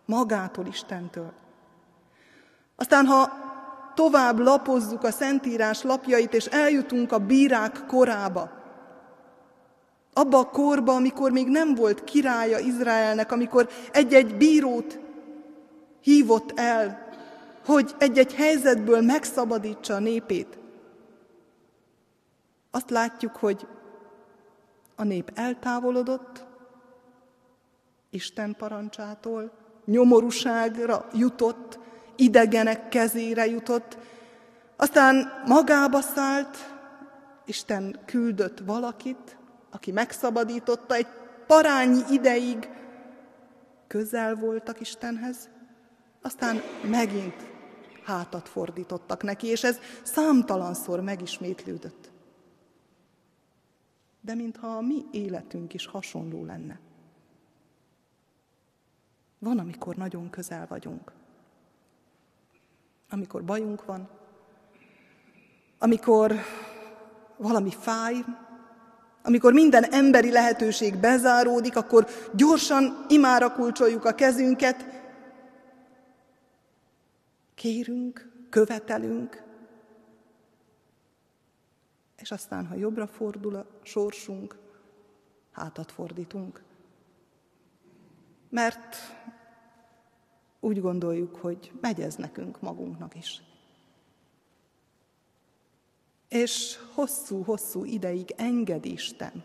magától 0.05 0.65
Istentől. 0.65 1.33
Aztán, 2.75 3.05
ha 3.05 3.31
tovább 3.95 4.39
lapozzuk 4.39 5.03
a 5.03 5.11
Szentírás 5.11 5.83
lapjait, 5.83 6.33
és 6.33 6.45
eljutunk 6.45 7.11
a 7.11 7.17
bírák 7.17 7.85
korába, 7.87 8.51
abba 10.13 10.37
a 10.37 10.49
korba, 10.49 10.93
amikor 10.93 11.31
még 11.31 11.47
nem 11.47 11.75
volt 11.75 12.03
királya 12.03 12.59
Izraelnek, 12.59 13.31
amikor 13.31 13.69
egy-egy 13.91 14.35
bírót 14.35 14.99
hívott 16.01 16.59
el, 16.59 17.07
hogy 17.65 17.95
egy-egy 17.97 18.33
helyzetből 18.33 19.01
megszabadítsa 19.01 19.93
a 19.93 19.99
népét. 19.99 20.57
Azt 22.71 22.89
látjuk, 22.89 23.35
hogy 23.35 23.67
a 24.95 25.03
nép 25.03 25.31
eltávolodott 25.35 26.46
Isten 28.09 28.55
parancsától, 28.57 29.51
nyomorúságra 29.85 31.07
jutott, 31.13 31.79
idegenek 32.15 32.89
kezére 32.89 33.45
jutott, 33.45 33.97
aztán 34.75 35.43
magába 35.45 36.01
szállt, 36.01 36.75
Isten 37.45 37.99
küldött 38.05 38.59
valakit, 38.59 39.37
aki 39.69 39.91
megszabadította, 39.91 40.95
egy 40.95 41.07
parányi 41.47 42.01
ideig 42.11 42.69
közel 43.87 44.35
voltak 44.35 44.79
Istenhez, 44.79 45.49
aztán 46.21 46.61
megint 46.89 47.35
hátat 48.03 48.49
fordítottak 48.49 49.23
neki, 49.23 49.47
és 49.47 49.63
ez 49.63 49.79
számtalanszor 50.03 51.01
megismétlődött. 51.01 52.11
De 54.21 54.35
mintha 54.35 54.67
a 54.67 54.81
mi 54.81 55.05
életünk 55.11 55.73
is 55.73 55.85
hasonló 55.85 56.45
lenne. 56.45 56.79
Van, 59.39 59.59
amikor 59.59 59.95
nagyon 59.95 60.29
közel 60.29 60.65
vagyunk. 60.67 61.11
Amikor 63.09 63.43
bajunk 63.43 63.85
van, 63.85 64.09
amikor 65.79 66.35
valami 67.37 67.71
fáj, 67.71 68.15
amikor 69.23 69.53
minden 69.53 69.83
emberi 69.83 70.31
lehetőség 70.31 70.99
bezáródik, 70.99 71.75
akkor 71.75 72.07
gyorsan 72.33 73.05
imára 73.07 73.53
kulcsoljuk 73.53 74.05
a 74.05 74.15
kezünket, 74.15 74.85
kérünk, 77.55 78.31
követelünk, 78.49 79.43
és 82.17 82.31
aztán, 82.31 82.65
ha 82.65 82.75
jobbra 82.75 83.07
fordul 83.07 83.55
a 83.55 83.65
sorsunk, 83.83 84.57
hátat 85.51 85.91
fordítunk. 85.91 86.63
Mert 88.49 88.95
úgy 90.59 90.81
gondoljuk, 90.81 91.35
hogy 91.35 91.71
megy 91.81 92.01
ez 92.01 92.15
nekünk 92.15 92.61
magunknak 92.61 93.15
is. 93.15 93.41
És 96.29 96.77
hosszú-hosszú 96.93 97.83
ideig 97.83 98.33
enged 98.37 98.85
Isten, 98.85 99.43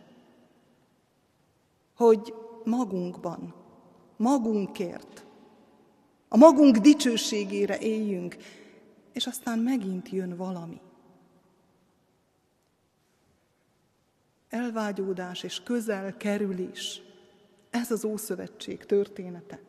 hogy 1.94 2.34
magunkban, 2.64 3.54
magunkért, 4.16 5.26
a 6.28 6.36
magunk 6.36 6.76
dicsőségére 6.76 7.78
éljünk, 7.78 8.36
és 9.12 9.26
aztán 9.26 9.58
megint 9.58 10.08
jön 10.08 10.36
valami. 10.36 10.80
Elvágyódás 14.48 15.42
és 15.42 15.62
közel 15.62 16.16
kerülés. 16.16 17.02
Ez 17.70 17.90
az 17.90 18.04
Ószövetség 18.04 18.84
története. 18.84 19.60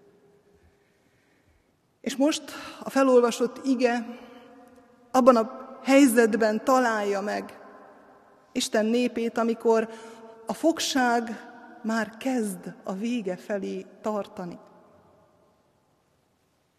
És 2.04 2.16
most 2.16 2.44
a 2.80 2.90
felolvasott 2.90 3.66
ige 3.66 4.06
abban 5.12 5.36
a 5.36 5.78
helyzetben 5.84 6.64
találja 6.64 7.22
meg 7.22 7.60
Isten 8.52 8.86
népét, 8.86 9.38
amikor 9.38 9.90
a 10.46 10.54
fogság 10.54 11.52
már 11.82 12.18
kezd 12.18 12.74
a 12.84 12.94
vége 12.94 13.36
felé 13.36 13.86
tartani. 14.02 14.60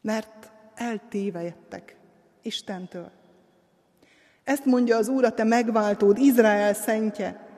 Mert 0.01 0.53
eltévejettek 0.75 1.97
Istentől. 2.43 3.11
Ezt 4.45 4.65
mondja 4.65 4.97
az 4.97 5.09
Úr, 5.09 5.25
a 5.25 5.35
te 5.35 5.45
megváltód, 5.45 6.19
Izrael 6.19 6.75
szentje. 6.75 7.49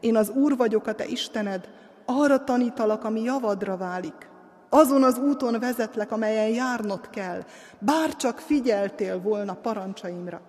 Én 0.00 0.16
az 0.16 0.28
Úr 0.28 0.56
vagyok, 0.56 0.86
a 0.86 0.94
te 0.94 1.06
Istened, 1.06 1.68
arra 2.04 2.44
tanítalak, 2.44 3.04
ami 3.04 3.22
javadra 3.22 3.76
válik. 3.76 4.34
Azon 4.76 5.02
az 5.02 5.18
úton 5.18 5.60
vezetlek, 5.60 6.12
amelyen 6.12 6.48
járnod 6.48 7.10
kell, 7.10 7.44
bár 7.78 8.16
csak 8.16 8.38
figyeltél 8.38 9.20
volna 9.20 9.54
parancsaimra. 9.54 10.40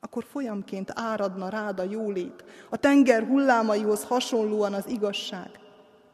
Akkor 0.00 0.24
folyamként 0.24 0.92
áradna 0.94 1.48
rád 1.48 1.80
a 1.80 1.82
jólét, 1.82 2.44
a 2.70 2.76
tenger 2.76 3.26
hullámaihoz 3.26 4.04
hasonlóan 4.04 4.72
az 4.72 4.88
igazság. 4.88 5.50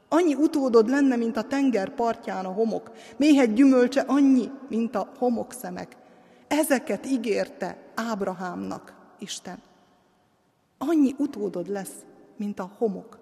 Annyi 0.09 0.35
utódod 0.35 0.89
lenne, 0.89 1.17
mint 1.17 1.37
a 1.37 1.43
tenger 1.43 1.95
partján 1.95 2.45
a 2.45 2.53
homok, 2.53 2.91
méhet 3.17 3.55
gyümölcse 3.55 4.01
annyi, 4.01 4.51
mint 4.69 4.95
a 4.95 5.09
homokszemek. 5.19 5.97
Ezeket 6.49 7.07
ígérte 7.07 7.77
Ábrahámnak 7.95 8.95
Isten. 9.19 9.59
Annyi 10.79 11.15
utódod 11.19 11.69
lesz, 11.69 11.97
mint 12.37 12.59
a 12.59 12.71
homok 12.79 13.22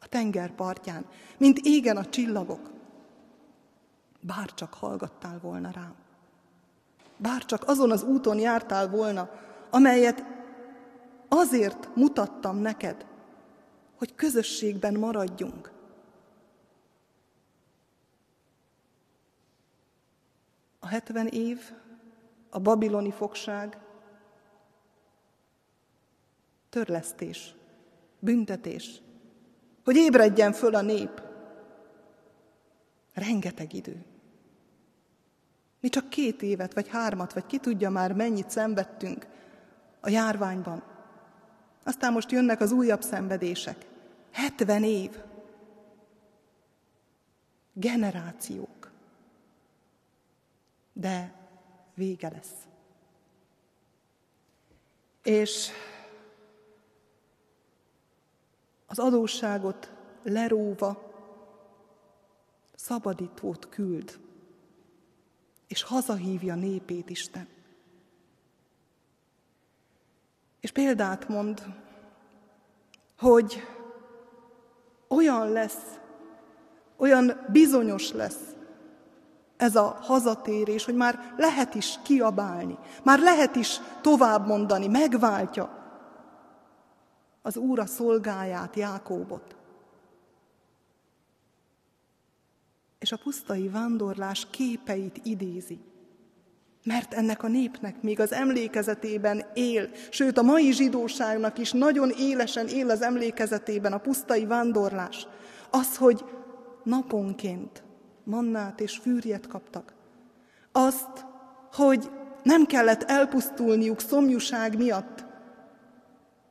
a 0.00 0.08
tenger 0.08 0.50
partján, 0.50 1.04
mint 1.38 1.58
égen 1.58 1.96
a 1.96 2.04
csillagok. 2.04 2.70
Bár 4.20 4.54
csak 4.54 4.74
hallgattál 4.74 5.38
volna 5.38 5.70
rám. 5.70 5.94
Bár 7.16 7.44
csak 7.44 7.68
azon 7.68 7.90
az 7.90 8.02
úton 8.02 8.38
jártál 8.38 8.88
volna, 8.88 9.30
amelyet 9.70 10.24
azért 11.28 11.96
mutattam 11.96 12.56
neked, 12.56 13.06
hogy 13.96 14.14
közösségben 14.14 14.94
maradjunk. 14.94 15.72
A 20.78 20.86
hetven 20.86 21.26
év, 21.26 21.72
a 22.50 22.58
babiloni 22.58 23.10
fogság, 23.10 23.78
törlesztés, 26.68 27.54
büntetés, 28.18 29.02
hogy 29.84 29.96
ébredjen 29.96 30.52
föl 30.52 30.74
a 30.74 30.80
nép. 30.80 31.22
Rengeteg 33.14 33.72
idő. 33.72 34.04
Mi 35.80 35.88
csak 35.88 36.08
két 36.08 36.42
évet, 36.42 36.74
vagy 36.74 36.88
hármat, 36.88 37.32
vagy 37.32 37.46
ki 37.46 37.58
tudja 37.58 37.90
már 37.90 38.12
mennyit 38.12 38.50
szenvedtünk 38.50 39.26
a 40.00 40.08
járványban. 40.08 40.82
Aztán 41.84 42.12
most 42.12 42.30
jönnek 42.30 42.60
az 42.60 42.72
újabb 42.72 43.02
szenvedések. 43.02 43.86
70 44.32 44.84
év. 44.84 45.10
Generációk. 47.72 48.90
De 50.92 51.32
vége 51.94 52.28
lesz. 52.28 52.54
És 55.22 55.70
az 58.90 58.98
adósságot 58.98 59.92
leróva 60.22 61.12
szabadítót 62.74 63.68
küld, 63.68 64.18
és 65.66 65.82
hazahívja 65.82 66.54
népét 66.54 67.10
Isten. 67.10 67.48
És 70.60 70.70
példát 70.70 71.28
mond, 71.28 71.64
hogy 73.18 73.62
olyan 75.08 75.52
lesz, 75.52 75.98
olyan 76.96 77.46
bizonyos 77.52 78.12
lesz 78.12 78.54
ez 79.56 79.76
a 79.76 79.98
hazatérés, 80.00 80.84
hogy 80.84 80.94
már 80.94 81.34
lehet 81.36 81.74
is 81.74 81.98
kiabálni, 82.02 82.78
már 83.02 83.18
lehet 83.18 83.56
is 83.56 83.80
tovább 84.00 84.46
mondani, 84.46 84.86
megváltja 84.86 85.79
az 87.42 87.56
Úr 87.56 87.78
a 87.78 87.86
szolgáját, 87.86 88.76
Jákóbot. 88.76 89.56
És 92.98 93.12
a 93.12 93.18
pusztai 93.22 93.68
vándorlás 93.68 94.46
képeit 94.50 95.20
idézi. 95.22 95.78
Mert 96.84 97.14
ennek 97.14 97.42
a 97.42 97.48
népnek 97.48 98.02
még 98.02 98.20
az 98.20 98.32
emlékezetében 98.32 99.44
él, 99.54 99.90
sőt 100.10 100.38
a 100.38 100.42
mai 100.42 100.72
zsidóságnak 100.72 101.58
is 101.58 101.72
nagyon 101.72 102.10
élesen 102.10 102.68
él 102.68 102.90
az 102.90 103.02
emlékezetében 103.02 103.92
a 103.92 103.98
pusztai 103.98 104.46
vándorlás. 104.46 105.26
Az, 105.70 105.96
hogy 105.96 106.24
naponként 106.84 107.82
mannát 108.24 108.80
és 108.80 108.96
fűrjet 108.96 109.46
kaptak. 109.46 109.94
Azt, 110.72 111.26
hogy 111.72 112.10
nem 112.42 112.66
kellett 112.66 113.02
elpusztulniuk 113.02 114.00
szomjúság 114.00 114.76
miatt, 114.76 115.24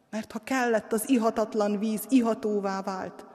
mert 0.09 0.31
ha 0.31 0.39
kellett, 0.39 0.93
az 0.93 1.09
ihatatlan 1.09 1.79
víz 1.79 2.05
ihatóvá 2.09 2.81
vált. 2.81 3.25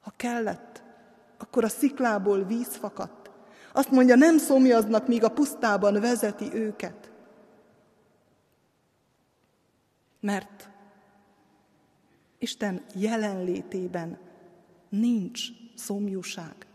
Ha 0.00 0.12
kellett, 0.16 0.82
akkor 1.38 1.64
a 1.64 1.68
sziklából 1.68 2.44
víz 2.44 2.76
fakadt. 2.76 3.30
Azt 3.72 3.90
mondja, 3.90 4.14
nem 4.14 4.38
szomjaznak, 4.38 5.06
míg 5.06 5.24
a 5.24 5.28
pusztában 5.28 6.00
vezeti 6.00 6.54
őket. 6.54 7.10
Mert 10.20 10.68
Isten 12.38 12.84
jelenlétében 12.94 14.18
nincs 14.88 15.40
szomjúság. 15.74 16.66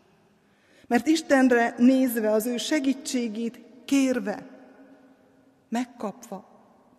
Mert 0.87 1.07
Istenre 1.07 1.75
nézve, 1.77 2.31
az 2.31 2.45
ő 2.45 2.57
segítségét 2.57 3.59
kérve, 3.85 4.47
megkapva, 5.69 6.48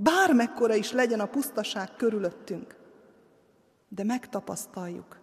bármekkora 0.02 0.74
is 0.74 0.92
legyen 0.92 1.20
a 1.20 1.26
pusztaság 1.26 1.96
körülöttünk, 1.96 2.76
de 3.88 4.04
megtapasztaljuk 4.04 5.20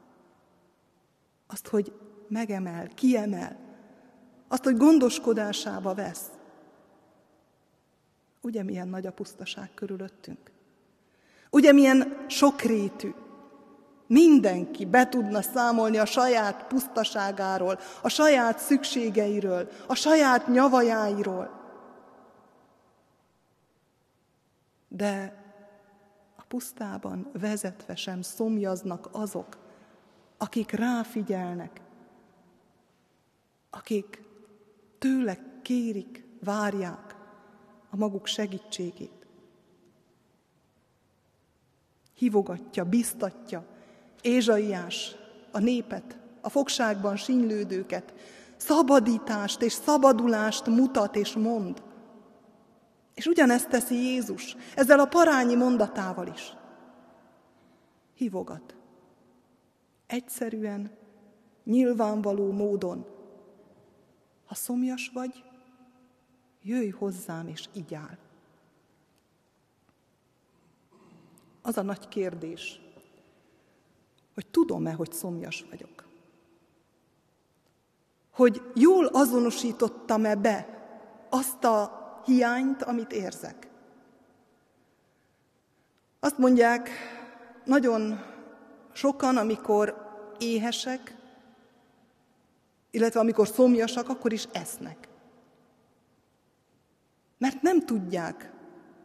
azt, 1.47 1.67
hogy 1.67 1.93
megemel, 2.27 2.87
kiemel, 2.87 3.57
azt, 4.47 4.63
hogy 4.63 4.77
gondoskodásába 4.77 5.93
vesz. 5.93 6.25
Ugye 8.41 8.63
milyen 8.63 8.87
nagy 8.87 9.05
a 9.05 9.11
pusztaság 9.11 9.69
körülöttünk? 9.73 10.51
Ugye 11.49 11.71
milyen 11.71 12.25
sokrétű? 12.27 13.13
Mindenki 14.07 14.85
be 14.85 15.09
tudna 15.09 15.41
számolni 15.41 15.97
a 15.97 16.05
saját 16.05 16.67
pusztaságáról, 16.67 17.79
a 18.01 18.09
saját 18.09 18.59
szükségeiről, 18.59 19.69
a 19.87 19.95
saját 19.95 20.47
nyavajáiról. 20.47 21.66
De 24.87 25.45
a 26.35 26.43
pusztában 26.47 27.29
vezetve 27.33 27.95
sem 27.95 28.21
szomjaznak 28.21 29.09
azok, 29.11 29.57
akik 30.37 30.71
ráfigyelnek, 30.71 31.81
akik 33.69 34.21
tőle 34.99 35.37
kérik, 35.61 36.25
várják 36.43 37.15
a 37.89 37.95
maguk 37.95 38.25
segítségét. 38.25 39.27
Hívogatja, 42.13 42.85
biztatja 42.85 43.65
Ézsaiás 44.21 45.15
a 45.51 45.59
népet, 45.59 46.17
a 46.41 46.49
fogságban 46.49 47.15
sínlődőket, 47.15 48.13
szabadítást 48.57 49.61
és 49.61 49.73
szabadulást 49.73 50.65
mutat 50.65 51.15
és 51.15 51.33
mond. 51.33 51.83
És 53.17 53.25
ugyanezt 53.25 53.69
teszi 53.69 53.95
Jézus, 53.95 54.55
ezzel 54.75 54.99
a 54.99 55.05
parányi 55.05 55.55
mondatával 55.55 56.27
is. 56.27 56.53
Hívogat. 58.13 58.75
Egyszerűen, 60.07 60.91
nyilvánvaló 61.63 62.51
módon. 62.51 63.05
Ha 64.45 64.55
szomjas 64.55 65.11
vagy, 65.13 65.43
jöjj 66.61 66.89
hozzám 66.89 67.47
és 67.47 67.65
igyál. 67.73 68.17
Az 71.61 71.77
a 71.77 71.81
nagy 71.81 72.07
kérdés, 72.07 72.81
hogy 74.33 74.47
tudom-e, 74.47 74.93
hogy 74.93 75.11
szomjas 75.11 75.65
vagyok. 75.69 76.07
Hogy 78.31 78.61
jól 78.75 79.05
azonosítottam-e 79.05 80.35
be 80.35 80.67
azt 81.29 81.63
a 81.63 81.96
hiányt, 82.27 82.83
amit 82.83 83.11
érzek. 83.11 83.67
Azt 86.19 86.37
mondják 86.37 86.89
nagyon 87.65 88.19
sokan, 88.93 89.37
amikor 89.37 89.95
éhesek, 90.39 91.15
illetve 92.91 93.19
amikor 93.19 93.47
szomjasak, 93.47 94.09
akkor 94.09 94.33
is 94.33 94.47
esznek. 94.51 95.07
Mert 97.37 97.61
nem 97.61 97.85
tudják 97.85 98.51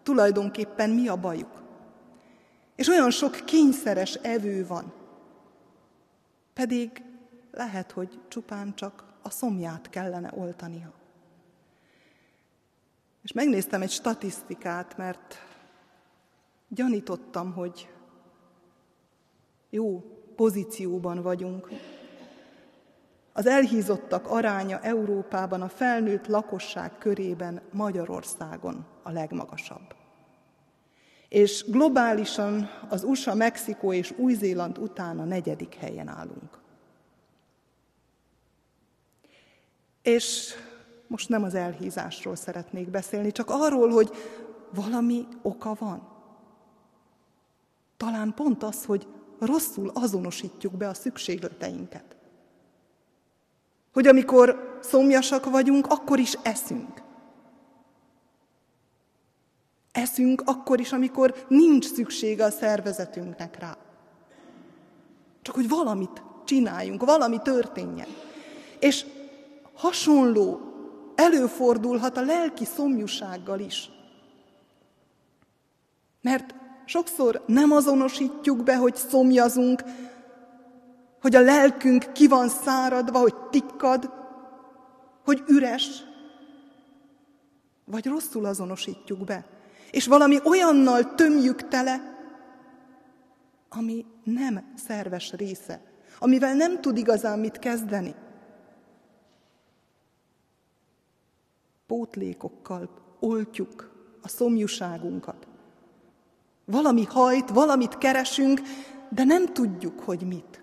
tulajdonképpen 0.03 0.91
mi 0.91 1.09
a 1.09 1.17
bajuk. 1.17 1.63
És 2.77 2.89
olyan 2.89 3.11
sok 3.11 3.33
kényszeres 3.45 4.15
evő 4.15 4.67
van, 4.67 4.93
pedig 6.55 7.03
lehet, 7.51 7.91
hogy 7.91 8.21
csupán 8.29 8.75
csak 8.75 9.05
a 9.23 9.31
szomját 9.31 9.91
kellene 9.91 10.31
oltania. 10.35 11.02
És 13.23 13.33
megnéztem 13.33 13.83
egy 13.83 13.91
statisztikát, 13.91 14.97
mert 14.97 15.35
gyanítottam, 16.69 17.53
hogy 17.53 17.89
jó 19.71 20.01
pozícióban 20.37 21.23
vagyunk. 21.23 21.69
Az 23.33 23.47
elhízottak 23.47 24.27
aránya 24.27 24.81
Európában 24.81 25.63
a 25.63 25.69
felnőtt 25.69 26.27
lakosság 26.27 26.99
körében 26.99 27.63
Magyarországon 27.73 28.87
a 29.03 29.11
legmagasabb. 29.11 29.95
És 31.29 31.65
globálisan 31.69 32.71
az 32.89 33.05
USA, 33.05 33.35
Mexikó 33.35 33.93
és 33.93 34.13
Új-Zéland 34.17 34.79
után 34.79 35.19
a 35.19 35.25
negyedik 35.25 35.75
helyen 35.75 36.09
állunk. 36.09 36.61
És 40.03 40.55
most 41.13 41.29
nem 41.29 41.43
az 41.43 41.55
elhízásról 41.55 42.37
szeretnék 42.37 42.91
beszélni, 42.91 43.33
csak 43.33 43.51
arról, 43.51 43.91
hogy 43.91 44.11
valami 44.75 45.27
oka 45.43 45.77
van. 45.79 46.09
Talán 47.97 48.35
pont 48.35 48.63
az, 48.63 48.85
hogy 48.85 49.07
rosszul 49.39 49.91
azonosítjuk 49.95 50.73
be 50.73 50.89
a 50.89 50.95
szükségleteinket. 50.95 52.17
Hogy 53.93 54.07
amikor 54.07 54.79
szomjasak 54.83 55.51
vagyunk, 55.51 55.87
akkor 55.87 56.19
is 56.19 56.39
eszünk. 56.43 57.03
Eszünk 59.93 60.43
akkor 60.47 60.81
is, 60.81 60.93
amikor 60.93 61.45
nincs 61.49 61.87
szüksége 61.93 62.45
a 62.45 62.51
szervezetünknek 62.51 63.59
rá. 63.59 63.77
Csak 65.43 65.55
hogy 65.55 65.69
valamit 65.69 66.23
csináljunk, 66.45 67.05
valami 67.05 67.39
történjen. 67.43 68.09
És 68.79 69.07
hasonló 69.75 70.72
előfordulhat 71.23 72.17
a 72.17 72.25
lelki 72.25 72.65
szomjúsággal 72.65 73.59
is. 73.59 73.91
Mert 76.21 76.55
sokszor 76.85 77.43
nem 77.47 77.71
azonosítjuk 77.71 78.63
be, 78.63 78.77
hogy 78.77 78.97
szomjazunk, 78.97 79.83
hogy 81.21 81.35
a 81.35 81.41
lelkünk 81.41 82.13
ki 82.13 82.27
van 82.27 82.49
száradva, 82.49 83.19
hogy 83.19 83.35
tikkad, 83.51 84.11
hogy 85.25 85.43
üres, 85.47 86.03
vagy 87.85 88.07
rosszul 88.07 88.45
azonosítjuk 88.45 89.25
be, 89.25 89.47
és 89.91 90.07
valami 90.07 90.39
olyannal 90.45 91.15
tömjük 91.15 91.69
tele, 91.69 92.01
ami 93.69 94.07
nem 94.25 94.73
szerves 94.87 95.33
része, 95.33 95.81
amivel 96.19 96.55
nem 96.55 96.81
tud 96.81 96.97
igazán 96.97 97.39
mit 97.39 97.59
kezdeni. 97.59 98.15
Pótlékokkal 101.93 102.89
oltjuk 103.21 103.91
a 104.23 104.29
szomjúságunkat. 104.29 105.47
Valami 106.65 107.05
hajt, 107.05 107.51
valamit 107.51 107.99
keresünk, 107.99 108.61
de 109.11 109.25
nem 109.25 109.53
tudjuk, 109.53 110.01
hogy 110.01 110.27
mit. 110.27 110.63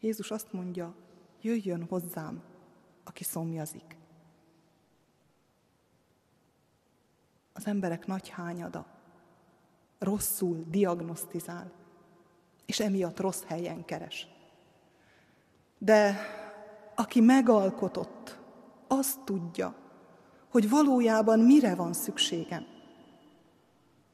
Jézus 0.00 0.30
azt 0.30 0.52
mondja, 0.52 0.94
jöjjön 1.40 1.86
hozzám, 1.88 2.42
aki 3.04 3.24
szomjazik. 3.24 3.96
Az 7.52 7.66
emberek 7.66 8.06
nagy 8.06 8.28
hányada 8.28 8.86
rosszul 9.98 10.64
diagnosztizál, 10.68 11.72
és 12.66 12.80
emiatt 12.80 13.20
rossz 13.20 13.42
helyen 13.42 13.84
keres. 13.84 14.28
De 15.78 16.16
aki 16.94 17.20
megalkotott, 17.20 18.38
azt 18.86 19.20
tudja, 19.24 19.74
hogy 20.50 20.70
valójában 20.70 21.38
mire 21.40 21.74
van 21.74 21.92
szükségem. 21.92 22.66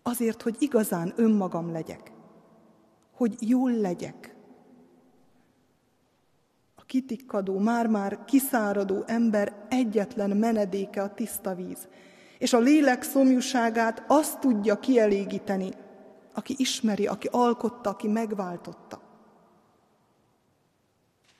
Azért, 0.02 0.42
hogy 0.42 0.56
igazán 0.58 1.12
önmagam 1.16 1.72
legyek, 1.72 2.12
hogy 3.14 3.36
jól 3.48 3.72
legyek. 3.72 4.34
A 6.74 6.82
kitikkadó, 6.84 7.58
már-már 7.58 8.24
kiszáradó 8.24 9.02
ember 9.06 9.66
egyetlen 9.68 10.36
menedéke 10.36 11.02
a 11.02 11.14
tiszta 11.14 11.54
víz, 11.54 11.88
és 12.38 12.52
a 12.52 12.58
lélek 12.58 13.02
szomjúságát 13.02 14.04
azt 14.06 14.38
tudja 14.38 14.78
kielégíteni, 14.78 15.70
aki 16.34 16.54
ismeri, 16.58 17.06
aki 17.06 17.28
alkotta, 17.30 17.90
aki 17.90 18.08
megváltotta. 18.08 19.00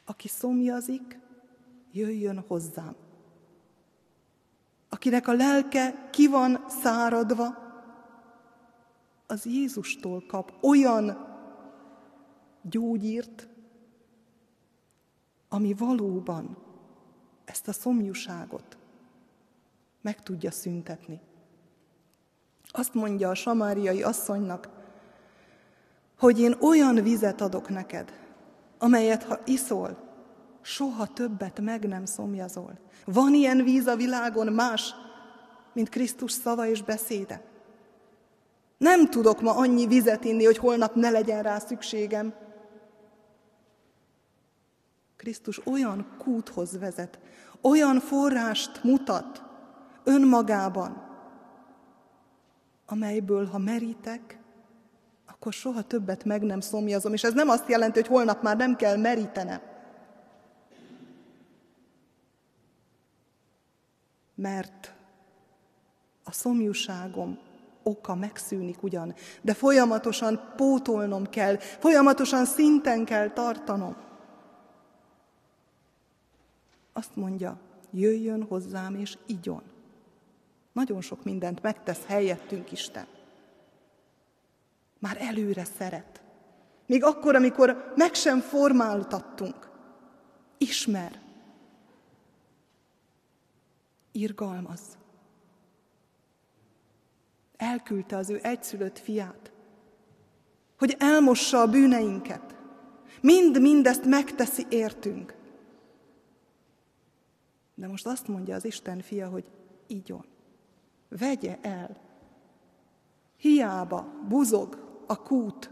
Aki 0.05 0.29
szomjazik, 0.29 1.20
jöjjön 1.93 2.45
hozzám. 2.47 2.95
Akinek 4.89 5.29
a 5.29 5.33
lelke 5.33 6.09
ki 6.13 6.27
van 6.27 6.65
száradva, 6.69 7.69
az 9.27 9.45
Jézustól 9.45 10.25
kap 10.27 10.53
olyan 10.61 11.27
gyógyírt, 12.63 13.49
ami 15.49 15.75
valóban 15.75 16.57
ezt 17.45 17.69
a 17.69 17.73
szomjúságot 17.73 18.79
meg 20.01 20.23
tudja 20.23 20.51
szüntetni. 20.51 21.21
Azt 22.71 22.95
mondja 22.95 23.29
a 23.29 23.35
samáriai 23.35 24.03
asszonynak, 24.03 24.69
hogy 26.19 26.41
én 26.41 26.55
olyan 26.61 26.95
vizet 26.95 27.41
adok 27.41 27.69
neked, 27.69 28.13
amelyet 28.79 29.23
ha 29.23 29.39
iszol, 29.45 30.10
soha 30.71 31.07
többet 31.07 31.61
meg 31.61 31.89
nem 31.89 32.05
szomjazol. 32.05 32.79
Van 33.05 33.35
ilyen 33.35 33.65
víz 33.65 33.87
a 33.87 33.97
világon 33.97 34.53
más, 34.53 34.95
mint 35.73 35.89
Krisztus 35.89 36.33
szava 36.33 36.67
és 36.67 36.83
beszéde. 36.83 37.43
Nem 38.79 39.07
tudok 39.07 39.41
ma 39.41 39.57
annyi 39.57 39.87
vizet 39.87 40.25
inni, 40.25 40.45
hogy 40.45 40.59
holnap 40.59 40.95
ne 40.95 41.11
legyen 41.11 41.43
rá 41.43 41.59
szükségem. 41.59 42.35
Krisztus 45.17 45.67
olyan 45.67 46.07
kúthoz 46.19 46.79
vezet, 46.79 47.19
olyan 47.61 48.01
forrást 48.01 48.85
mutat 48.85 49.43
önmagában, 50.05 51.09
amelyből, 52.87 53.47
ha 53.47 53.59
merítek, 53.59 54.39
akkor 55.27 55.53
soha 55.53 55.83
többet 55.83 56.25
meg 56.25 56.43
nem 56.43 56.61
szomjazom. 56.61 57.13
És 57.13 57.25
ez 57.25 57.33
nem 57.33 57.49
azt 57.49 57.69
jelenti, 57.69 57.99
hogy 58.01 58.09
holnap 58.09 58.43
már 58.43 58.57
nem 58.57 58.77
kell 58.77 58.97
merítenem. 58.97 59.70
Mert 64.41 64.95
a 66.25 66.33
szomjúságom 66.33 67.39
oka 67.83 68.15
megszűnik 68.15 68.83
ugyan, 68.83 69.15
de 69.41 69.55
folyamatosan 69.55 70.53
pótolnom 70.57 71.29
kell, 71.29 71.57
folyamatosan 71.59 72.45
szinten 72.45 73.05
kell 73.05 73.31
tartanom. 73.31 73.97
Azt 76.93 77.17
mondja, 77.17 77.59
jöjjön 77.91 78.43
hozzám 78.43 78.95
és 78.95 79.19
igyon. 79.27 79.63
Nagyon 80.73 81.01
sok 81.01 81.25
mindent 81.25 81.63
megtesz 81.63 82.07
helyettünk 82.07 82.73
Isten. 82.73 83.07
Már 84.99 85.17
előre 85.21 85.65
szeret. 85.65 86.23
Még 86.87 87.05
akkor, 87.05 87.35
amikor 87.35 87.93
meg 87.97 88.15
sem 88.15 88.41
formáltattunk. 88.41 89.71
Ismer, 90.59 91.21
irgalmaz. 94.13 94.99
Elküldte 97.57 98.17
az 98.17 98.31
ő 98.31 98.39
egyszülött 98.43 98.99
fiát, 98.99 99.53
hogy 100.79 100.97
elmossa 100.99 101.61
a 101.61 101.71
bűneinket. 101.71 102.57
Mind 103.21 103.61
mindezt 103.61 104.05
megteszi 104.05 104.67
értünk. 104.69 105.35
De 107.75 107.87
most 107.87 108.07
azt 108.07 108.29
mondja 108.29 108.55
az 108.55 108.65
Isten 108.65 109.01
fia, 109.01 109.29
hogy 109.29 109.51
igyon. 109.87 110.25
Vegye 111.09 111.59
el. 111.61 111.97
Hiába 113.37 114.07
buzog 114.29 115.03
a 115.07 115.23
kút, 115.23 115.71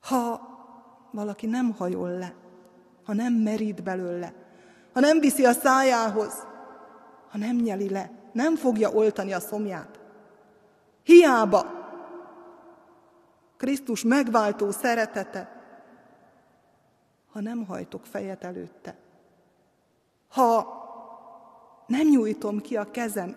ha 0.00 0.54
valaki 1.12 1.46
nem 1.46 1.72
hajol 1.72 2.10
le, 2.10 2.34
ha 3.04 3.12
nem 3.12 3.32
merít 3.32 3.82
belőle, 3.82 4.45
ha 4.96 5.02
nem 5.02 5.20
viszi 5.20 5.44
a 5.44 5.52
szájához, 5.52 6.46
ha 7.30 7.38
nem 7.38 7.56
nyeli 7.56 7.88
le, 7.88 8.10
nem 8.32 8.56
fogja 8.56 8.90
oltani 8.90 9.32
a 9.32 9.40
szomját. 9.40 10.00
Hiába 11.02 11.66
Krisztus 13.56 14.02
megváltó 14.02 14.70
szeretete, 14.70 15.62
ha 17.32 17.40
nem 17.40 17.66
hajtok 17.66 18.06
fejet 18.06 18.44
előtte, 18.44 18.96
ha 20.28 20.66
nem 21.86 22.08
nyújtom 22.08 22.60
ki 22.60 22.76
a 22.76 22.90
kezem, 22.90 23.36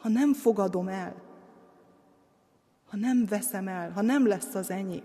ha 0.00 0.08
nem 0.08 0.32
fogadom 0.32 0.88
el, 0.88 1.14
ha 2.90 2.96
nem 2.96 3.26
veszem 3.26 3.68
el, 3.68 3.90
ha 3.90 4.02
nem 4.02 4.26
lesz 4.26 4.54
az 4.54 4.70
enyém. 4.70 5.04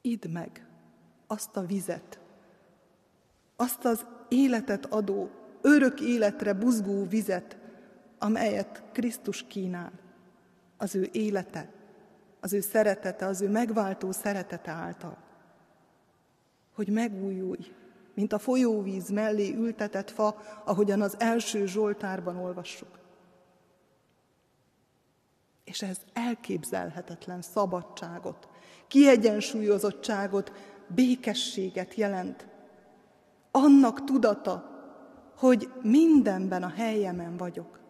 Idd 0.00 0.28
meg 0.28 0.69
azt 1.30 1.56
a 1.56 1.60
vizet, 1.60 2.18
azt 3.56 3.84
az 3.84 4.06
életet 4.28 4.86
adó, 4.86 5.30
örök 5.60 6.00
életre 6.00 6.52
buzgó 6.52 7.04
vizet, 7.04 7.56
amelyet 8.18 8.82
Krisztus 8.92 9.44
kínál, 9.46 9.92
az 10.76 10.94
ő 10.94 11.08
élete, 11.12 11.72
az 12.40 12.52
ő 12.52 12.60
szeretete, 12.60 13.26
az 13.26 13.40
ő 13.40 13.48
megváltó 13.48 14.12
szeretete 14.12 14.70
által. 14.70 15.16
Hogy 16.74 16.88
megújulj, 16.88 17.72
mint 18.14 18.32
a 18.32 18.38
folyóvíz 18.38 19.10
mellé 19.10 19.54
ültetett 19.54 20.10
fa, 20.10 20.36
ahogyan 20.64 21.00
az 21.00 21.16
első 21.18 21.66
Zsoltárban 21.66 22.36
olvassuk. 22.36 22.98
És 25.64 25.82
ez 25.82 26.00
elképzelhetetlen 26.12 27.42
szabadságot, 27.42 28.48
kiegyensúlyozottságot, 28.88 30.52
békességet 30.94 31.94
jelent. 31.94 32.46
Annak 33.50 34.04
tudata, 34.04 34.70
hogy 35.36 35.72
mindenben 35.82 36.62
a 36.62 36.72
helyemen 36.76 37.36
vagyok. 37.36 37.80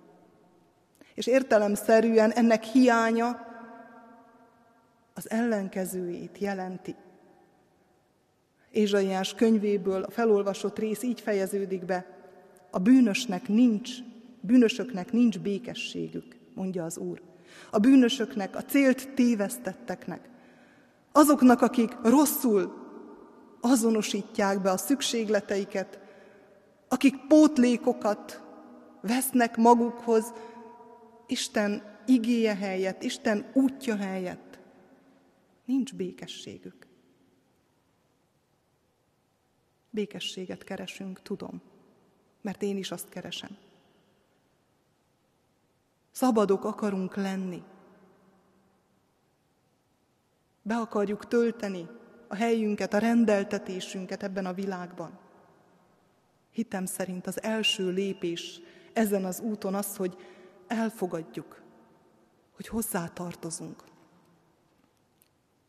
És 1.15 1.27
értelemszerűen 1.27 2.31
ennek 2.31 2.63
hiánya 2.63 3.47
az 5.15 5.31
ellenkezőjét 5.31 6.39
jelenti. 6.39 6.95
Ézsaiás 8.71 9.35
könyvéből 9.35 10.03
a 10.03 10.11
felolvasott 10.11 10.79
rész 10.79 11.03
így 11.03 11.21
fejeződik 11.21 11.85
be, 11.85 12.07
a 12.71 12.79
bűnösnek 12.79 13.49
nincs, 13.49 13.91
bűnösöknek 14.41 15.13
nincs 15.13 15.39
békességük, 15.39 16.37
mondja 16.55 16.85
az 16.85 16.99
Úr. 16.99 17.23
A 17.71 17.79
bűnösöknek, 17.79 18.57
a 18.57 18.65
célt 18.65 19.09
tévesztetteknek, 19.15 20.29
azoknak, 21.13 21.63
akik 21.63 21.97
rosszul 22.03 22.80
azonosítják 23.61 24.61
be 24.61 24.71
a 24.71 24.77
szükségleteiket, 24.77 26.01
akik 26.89 27.27
pótlékokat 27.27 28.43
vesznek 29.01 29.57
magukhoz, 29.57 30.33
Isten 31.27 31.99
igéje 32.07 32.55
helyett, 32.55 33.03
Isten 33.03 33.51
útja 33.55 33.97
helyett. 33.97 34.59
Nincs 35.65 35.95
békességük. 35.95 36.87
Békességet 39.91 40.65
keresünk, 40.65 41.23
tudom, 41.23 41.63
mert 42.41 42.63
én 42.63 42.77
is 42.77 42.91
azt 42.91 43.09
keresem. 43.09 43.57
Szabadok 46.11 46.65
akarunk 46.65 47.17
lenni. 47.17 47.63
Be 50.63 50.77
akarjuk 50.77 51.27
tölteni 51.27 51.89
a 52.33 52.35
helyünket, 52.35 52.95
a 52.95 52.99
rendeltetésünket 52.99 54.23
ebben 54.23 54.47
a 54.47 54.53
világban. 54.53 55.19
Hitem 56.51 56.87
szerint 56.87 57.27
az 57.27 57.43
első 57.43 57.91
lépés 57.91 58.61
ezen 58.93 59.25
az 59.25 59.41
úton 59.41 59.75
az, 59.75 59.97
hogy 59.97 60.17
elfogadjuk, 60.67 61.63
hogy 62.57 62.69
hozzá 62.69 63.07
tartozunk, 63.07 63.85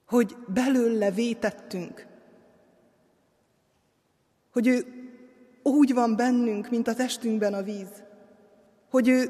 hogy 0.06 0.36
belőle 0.48 1.12
vétettünk, 1.12 2.08
hogy 4.52 4.68
ő 4.68 4.86
úgy 5.64 5.94
van 5.94 6.16
bennünk, 6.16 6.70
mint 6.70 6.88
az 6.88 6.96
testünkben 6.96 7.54
a 7.54 7.64
víz, 7.64 8.04
hogy 8.90 9.08
ő 9.08 9.30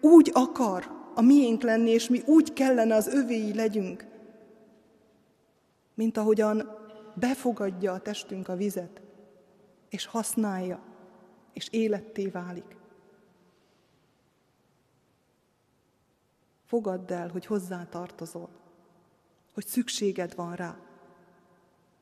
úgy 0.00 0.30
akar 0.34 0.90
a 1.14 1.20
miénk 1.20 1.62
lenni, 1.62 1.90
és 1.90 2.08
mi 2.08 2.22
úgy 2.26 2.52
kellene 2.52 2.94
az 2.94 3.06
övéi 3.06 3.54
legyünk, 3.54 4.08
mint 5.94 6.16
ahogyan 6.16 6.69
befogadja 7.20 7.92
a 7.92 8.00
testünk 8.00 8.48
a 8.48 8.56
vizet, 8.56 9.00
és 9.88 10.06
használja, 10.06 10.80
és 11.52 11.68
életté 11.70 12.28
válik. 12.28 12.76
Fogadd 16.64 17.12
el, 17.12 17.28
hogy 17.28 17.46
hozzá 17.46 17.84
tartozol, 17.84 18.48
hogy 19.54 19.66
szükséged 19.66 20.34
van 20.34 20.54
rá, 20.54 20.76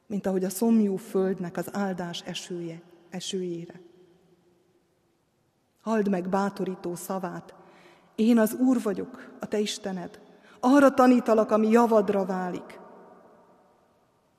mint 0.06 0.26
ahogy 0.26 0.44
a 0.44 0.50
szomjú 0.50 0.96
földnek 0.96 1.56
az 1.56 1.74
áldás 1.74 2.22
esője, 2.22 2.82
esőjére. 3.10 3.80
Halld 5.80 6.08
meg 6.08 6.28
bátorító 6.28 6.94
szavát, 6.94 7.54
én 8.14 8.38
az 8.38 8.52
Úr 8.52 8.82
vagyok, 8.82 9.36
a 9.40 9.46
te 9.46 9.58
Istened, 9.58 10.20
arra 10.60 10.94
tanítalak, 10.94 11.50
ami 11.50 11.68
javadra 11.68 12.24
válik. 12.24 12.77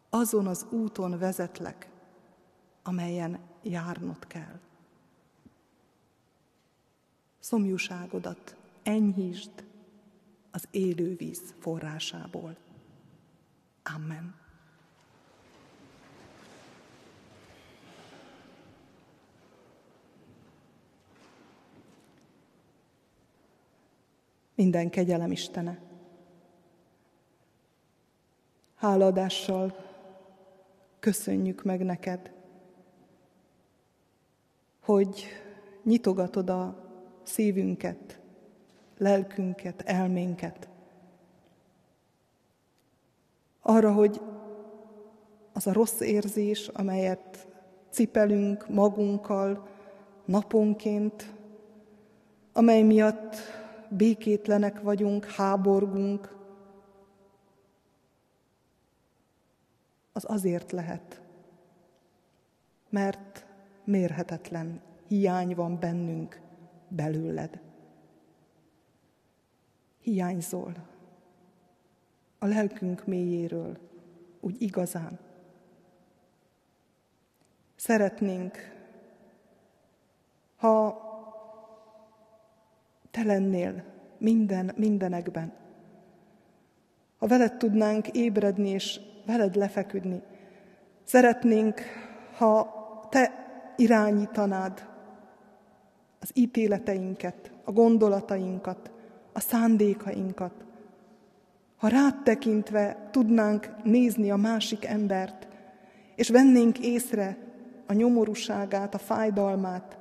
Azon 0.10 0.48
az 0.48 0.66
úton 0.70 1.18
vezetlek, 1.18 1.90
amelyen 2.84 3.40
járnod 3.62 4.28
kell. 4.28 4.60
Szomjúságodat 7.40 8.56
enyhítsd, 8.84 9.64
az 10.52 10.68
élő 10.72 11.16
víz 11.16 11.54
forrásából. 11.60 12.56
Amen. 13.96 14.36
Minden 24.56 24.90
kegyelem 24.90 25.32
Istene. 25.32 25.80
Háladással 28.76 29.89
köszönjük 31.00 31.64
meg 31.64 31.86
neked, 31.86 32.32
hogy 34.80 35.28
nyitogatod 35.84 36.50
a 36.50 36.76
szívünket 37.24 38.20
lelkünket, 39.00 39.82
elménket. 39.82 40.70
Arra, 43.62 43.94
hogy 43.94 44.22
az 45.54 45.68
a 45.68 45.74
rossz 45.74 46.00
érzés, 46.00 46.68
amelyet 46.68 47.48
cipelünk 47.90 48.70
magunkkal 48.70 49.68
naponként, 50.26 51.34
amely 52.54 52.82
miatt 52.82 53.36
békétlenek 53.90 54.82
vagyunk, 54.82 55.26
háborgunk, 55.26 56.36
az 60.14 60.24
azért 60.28 60.72
lehet, 60.72 61.22
mert 62.90 63.46
mérhetetlen 63.84 64.82
hiány 65.08 65.56
van 65.56 65.80
bennünk 65.80 66.42
belőled. 66.88 67.62
Hiányzol. 70.02 70.74
A 72.40 72.46
lelkünk 72.46 73.06
mélyéről, 73.06 73.78
úgy 74.40 74.62
igazán. 74.62 75.20
Szeretnénk, 77.76 78.58
ha 80.56 81.08
te 83.12 83.24
lennél 83.24 83.84
minden, 84.18 84.72
mindenekben, 84.76 85.54
ha 87.18 87.28
veled 87.28 87.58
tudnánk 87.58 88.08
ébredni 88.08 88.70
és 88.70 89.00
veled 89.30 89.56
lefeküdni. 89.56 90.22
Szeretnénk, 91.04 91.82
ha 92.38 92.78
te 93.10 93.32
irányítanád 93.78 94.88
az 96.20 96.32
ítéleteinket, 96.34 97.52
a 97.64 97.72
gondolatainkat, 97.72 98.92
a 99.34 99.40
szándékainkat. 99.40 100.54
Ha 101.78 101.88
rád 101.88 102.24
tekintve 102.24 103.10
tudnánk 103.12 103.70
nézni 103.84 104.32
a 104.32 104.36
másik 104.36 104.86
embert, 104.86 105.48
és 106.16 106.30
vennénk 106.30 106.80
észre 106.80 107.38
a 107.88 107.94
nyomorúságát, 107.94 108.94
a 108.94 108.98
fájdalmát. 108.98 109.98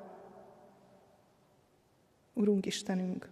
Urunk 2.34 2.66
Istenünk, 2.66 3.28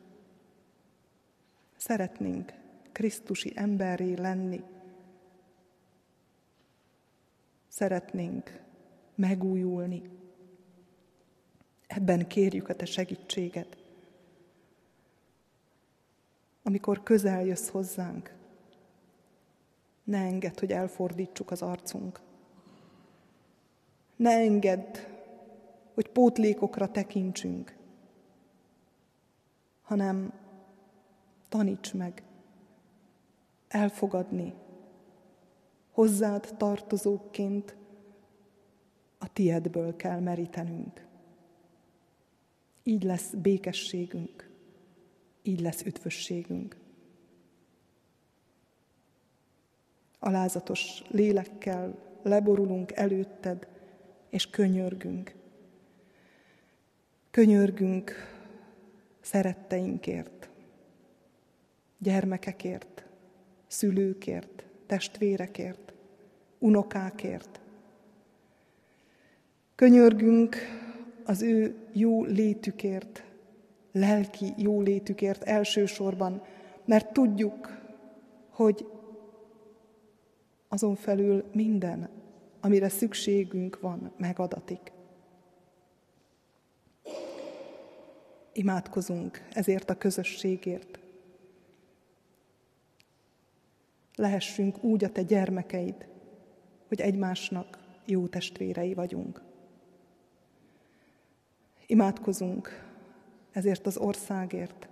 szeretnénk 1.77 2.53
Krisztusi 2.93 3.53
emberré 3.55 4.15
lenni. 4.15 4.65
Szeretnénk 7.77 8.63
megújulni. 9.15 10.03
Ebben 11.87 12.27
kérjük 12.27 12.69
a 12.69 12.75
Te 12.75 12.85
segítséget. 12.85 13.77
Amikor 16.63 17.03
közel 17.03 17.45
jössz 17.45 17.69
hozzánk, 17.69 18.35
ne 20.05 20.19
engedd, 20.19 20.59
hogy 20.59 20.73
elfordítsuk 20.73 21.51
az 21.51 21.63
arcunk. 21.63 22.21
Ne 24.17 24.31
engedd, 24.31 24.97
hogy 25.95 26.09
pótlékokra 26.09 26.91
tekintsünk, 26.91 27.77
hanem 29.83 30.33
taníts 31.49 31.95
meg 31.95 32.23
elfogadni 33.69 34.55
hozzád 35.97 36.55
tartozóként 36.57 37.77
a 39.19 39.33
tiedből 39.33 39.97
kell 39.97 40.21
merítenünk. 40.21 41.07
Így 42.83 43.03
lesz 43.03 43.35
békességünk, 43.35 44.51
így 45.43 45.61
lesz 45.61 45.83
üdvösségünk. 45.83 46.77
Alázatos 50.19 51.03
lélekkel 51.09 51.99
leborulunk 52.23 52.93
előtted, 52.93 53.69
és 54.29 54.51
könyörgünk. 54.51 55.35
Könyörgünk 57.31 58.13
szeretteinkért, 59.21 60.49
gyermekekért, 61.99 63.07
szülőkért, 63.67 64.65
testvérekért, 64.87 65.86
unokákért. 66.67 67.61
Könyörgünk 69.75 70.57
az 71.25 71.43
ő 71.43 71.75
jó 71.93 72.25
létükért, 72.25 73.25
lelki 73.93 74.53
jó 74.57 74.81
létükért 74.81 75.43
elsősorban, 75.43 76.43
mert 76.85 77.13
tudjuk, 77.13 77.81
hogy 78.51 78.87
azon 80.69 80.95
felül 80.95 81.45
minden, 81.53 82.09
amire 82.61 82.89
szükségünk 82.89 83.81
van, 83.81 84.13
megadatik. 84.17 84.93
Imádkozunk 88.53 89.49
ezért 89.53 89.91
a 89.91 89.95
közösségért. 89.99 90.99
Lehessünk 94.15 94.85
úgy 94.85 95.05
a 95.05 95.13
te 95.13 95.23
gyermekeid, 95.23 96.07
hogy 96.89 97.01
egymásnak 97.01 97.79
jó 98.05 98.27
testvérei 98.27 98.95
vagyunk. 98.95 99.43
Imádkozunk 101.87 102.87
ezért 103.53 103.87
az 103.87 103.97
országért. 103.97 104.89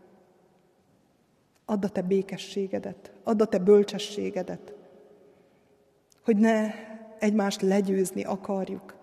Add 1.65 1.85
a 1.85 1.89
te 1.89 2.03
békességedet, 2.03 3.13
add 3.23 3.43
a 3.43 3.47
te 3.47 3.59
bölcsességedet, 3.59 4.75
hogy 6.25 6.37
ne 6.37 6.71
egymást 7.19 7.61
legyőzni 7.63 8.25
akarjuk, 8.25 8.97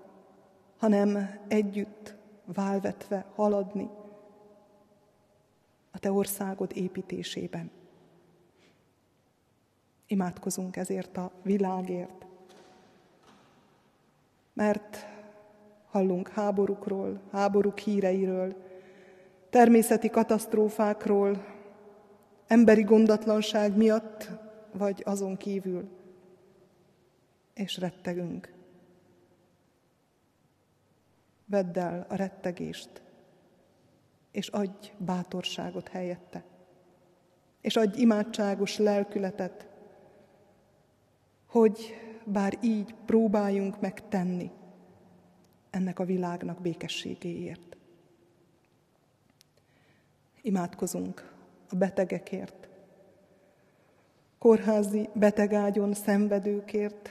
hanem 0.77 1.39
együtt 1.47 2.15
válvetve 2.45 3.25
haladni 3.35 3.89
a 5.91 5.99
te 5.99 6.11
országod 6.11 6.71
építésében. 6.75 7.71
Imádkozunk 10.07 10.75
ezért 10.75 11.17
a 11.17 11.31
világért, 11.43 12.25
mert 14.53 15.07
hallunk 15.85 16.27
háborúkról, 16.27 17.21
háborúk 17.31 17.77
híreiről, 17.77 18.55
természeti 19.49 20.09
katasztrófákról, 20.09 21.45
emberi 22.47 22.83
gondatlanság 22.83 23.77
miatt, 23.77 24.29
vagy 24.71 25.01
azon 25.05 25.37
kívül, 25.37 25.89
és 27.53 27.77
rettegünk. 27.77 28.53
Vedd 31.45 31.77
el 31.77 32.05
a 32.09 32.15
rettegést, 32.15 33.01
és 34.31 34.47
adj 34.47 34.91
bátorságot 34.97 35.87
helyette, 35.87 36.43
és 37.61 37.75
adj 37.75 38.01
imádságos 38.01 38.77
lelkületet, 38.77 39.67
hogy 41.45 41.95
bár 42.25 42.57
így 42.61 42.95
próbáljunk 43.05 43.81
megtenni 43.81 44.51
ennek 45.69 45.99
a 45.99 46.05
világnak 46.05 46.61
békességéért. 46.61 47.77
Imádkozunk 50.41 51.33
a 51.69 51.75
betegekért, 51.75 52.69
kórházi 54.37 55.09
betegágyon 55.13 55.93
szenvedőkért, 55.93 57.09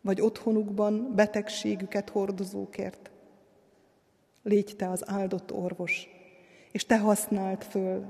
vagy 0.00 0.20
otthonukban 0.20 1.14
betegségüket 1.14 2.10
hordozókért. 2.10 3.10
Légy 4.42 4.74
te 4.76 4.90
az 4.90 5.08
áldott 5.08 5.52
orvos, 5.52 6.08
és 6.72 6.84
te 6.84 6.98
használd 6.98 7.62
föl 7.62 8.04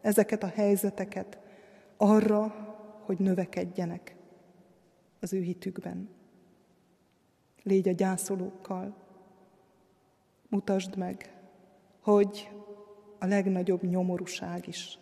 ezeket 0.00 0.42
a 0.42 0.52
helyzeteket 0.54 1.38
arra, 1.96 2.54
hogy 3.04 3.18
növekedjenek 3.18 4.15
az 5.26 5.32
ő 5.32 5.40
hitükben. 5.40 6.08
Légy 7.62 7.88
a 7.88 7.92
gyászolókkal, 7.92 8.96
mutasd 10.48 10.96
meg, 10.96 11.36
hogy 12.00 12.50
a 13.18 13.26
legnagyobb 13.26 13.82
nyomorúság 13.82 14.68
is 14.68 14.98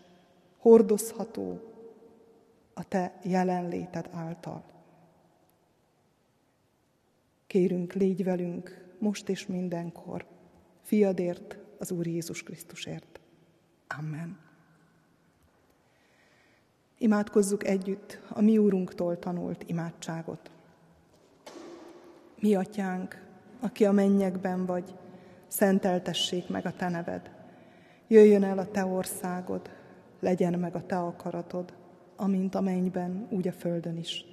hordozható 0.56 1.60
a 2.74 2.88
te 2.88 3.18
jelenléted 3.24 4.08
által. 4.12 4.64
Kérünk, 7.46 7.92
légy 7.92 8.24
velünk 8.24 8.94
most 8.98 9.28
és 9.28 9.46
mindenkor, 9.46 10.26
fiadért, 10.82 11.58
az 11.78 11.90
Úr 11.90 12.06
Jézus 12.06 12.42
Krisztusért. 12.42 13.20
Amen. 13.98 14.43
Imádkozzuk 16.98 17.66
együtt 17.66 18.18
a 18.28 18.40
mi 18.40 18.58
Úrunktól 18.58 19.18
tanult 19.18 19.64
imádságot. 19.66 20.50
Mi 22.40 22.54
atyánk, 22.54 23.22
aki 23.60 23.84
a 23.84 23.92
mennyekben 23.92 24.66
vagy, 24.66 24.94
szenteltessék 25.46 26.48
meg 26.48 26.66
a 26.66 26.72
te 26.76 26.88
neved. 26.88 27.30
Jöjjön 28.08 28.44
el 28.44 28.58
a 28.58 28.70
te 28.70 28.84
országod, 28.84 29.70
legyen 30.20 30.58
meg 30.58 30.74
a 30.74 30.86
te 30.86 30.98
akaratod, 30.98 31.72
amint 32.16 32.54
a 32.54 32.60
mennyben, 32.60 33.26
úgy 33.30 33.48
a 33.48 33.52
földön 33.52 33.96
is. 33.96 34.24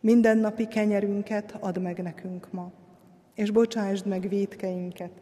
Minden 0.00 0.38
napi 0.38 0.66
kenyerünket 0.66 1.56
add 1.60 1.80
meg 1.80 2.02
nekünk 2.02 2.52
ma, 2.52 2.72
és 3.34 3.50
bocsásd 3.50 4.06
meg 4.06 4.28
védkeinket, 4.28 5.12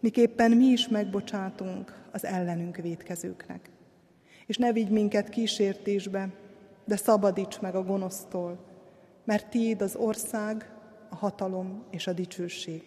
miképpen 0.00 0.50
mi 0.50 0.64
is 0.64 0.88
megbocsátunk 0.88 2.08
az 2.12 2.24
ellenünk 2.24 2.76
védkezőknek 2.76 3.70
és 4.50 4.56
ne 4.56 4.72
vigy 4.72 4.90
minket 4.90 5.28
kísértésbe, 5.28 6.28
de 6.84 6.96
szabadíts 6.96 7.60
meg 7.60 7.74
a 7.74 7.82
gonosztól, 7.82 8.58
mert 9.24 9.50
tiéd 9.50 9.82
az 9.82 9.96
ország, 9.96 10.72
a 11.08 11.14
hatalom 11.14 11.84
és 11.90 12.06
a 12.06 12.12
dicsőség 12.12 12.82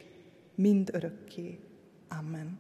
mind 0.55 0.89
örökké. 0.93 1.59
Amen. 2.20 2.59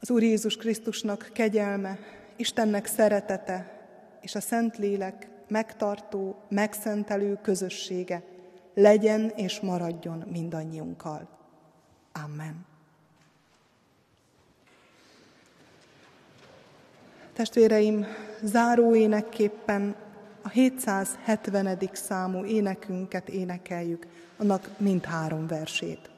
Az 0.00 0.10
Úr 0.10 0.22
Jézus 0.22 0.56
Krisztusnak 0.56 1.30
kegyelme, 1.32 1.98
Istennek 2.36 2.86
szeretete 2.86 3.86
és 4.20 4.34
a 4.34 4.40
Szentlélek 4.40 5.28
megtartó, 5.48 6.42
megszentelő 6.48 7.38
közössége 7.42 8.22
legyen 8.74 9.28
és 9.28 9.60
maradjon 9.60 10.24
mindannyiunkkal. 10.30 11.28
Amen. 12.24 12.69
Testvéreim, 17.40 18.06
záró 18.42 18.94
énekképpen 18.94 19.94
a 20.42 20.48
770. 20.48 21.78
számú 21.92 22.44
énekünket 22.44 23.28
énekeljük, 23.28 24.06
annak 24.36 24.68
mindhárom 24.78 25.46
versét. 25.46 26.09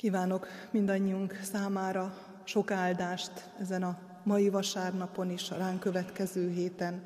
Kívánok 0.00 0.46
mindannyiunk 0.70 1.40
számára 1.42 2.14
sok 2.44 2.70
áldást 2.70 3.50
ezen 3.58 3.82
a 3.82 3.98
mai 4.22 4.48
vasárnapon 4.48 5.30
is, 5.30 5.50
a 5.50 5.56
ránk 5.56 5.80
következő 5.80 6.50
héten. 6.50 7.02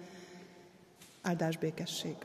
Áldás 1.22 1.57
békesség! 1.57 2.16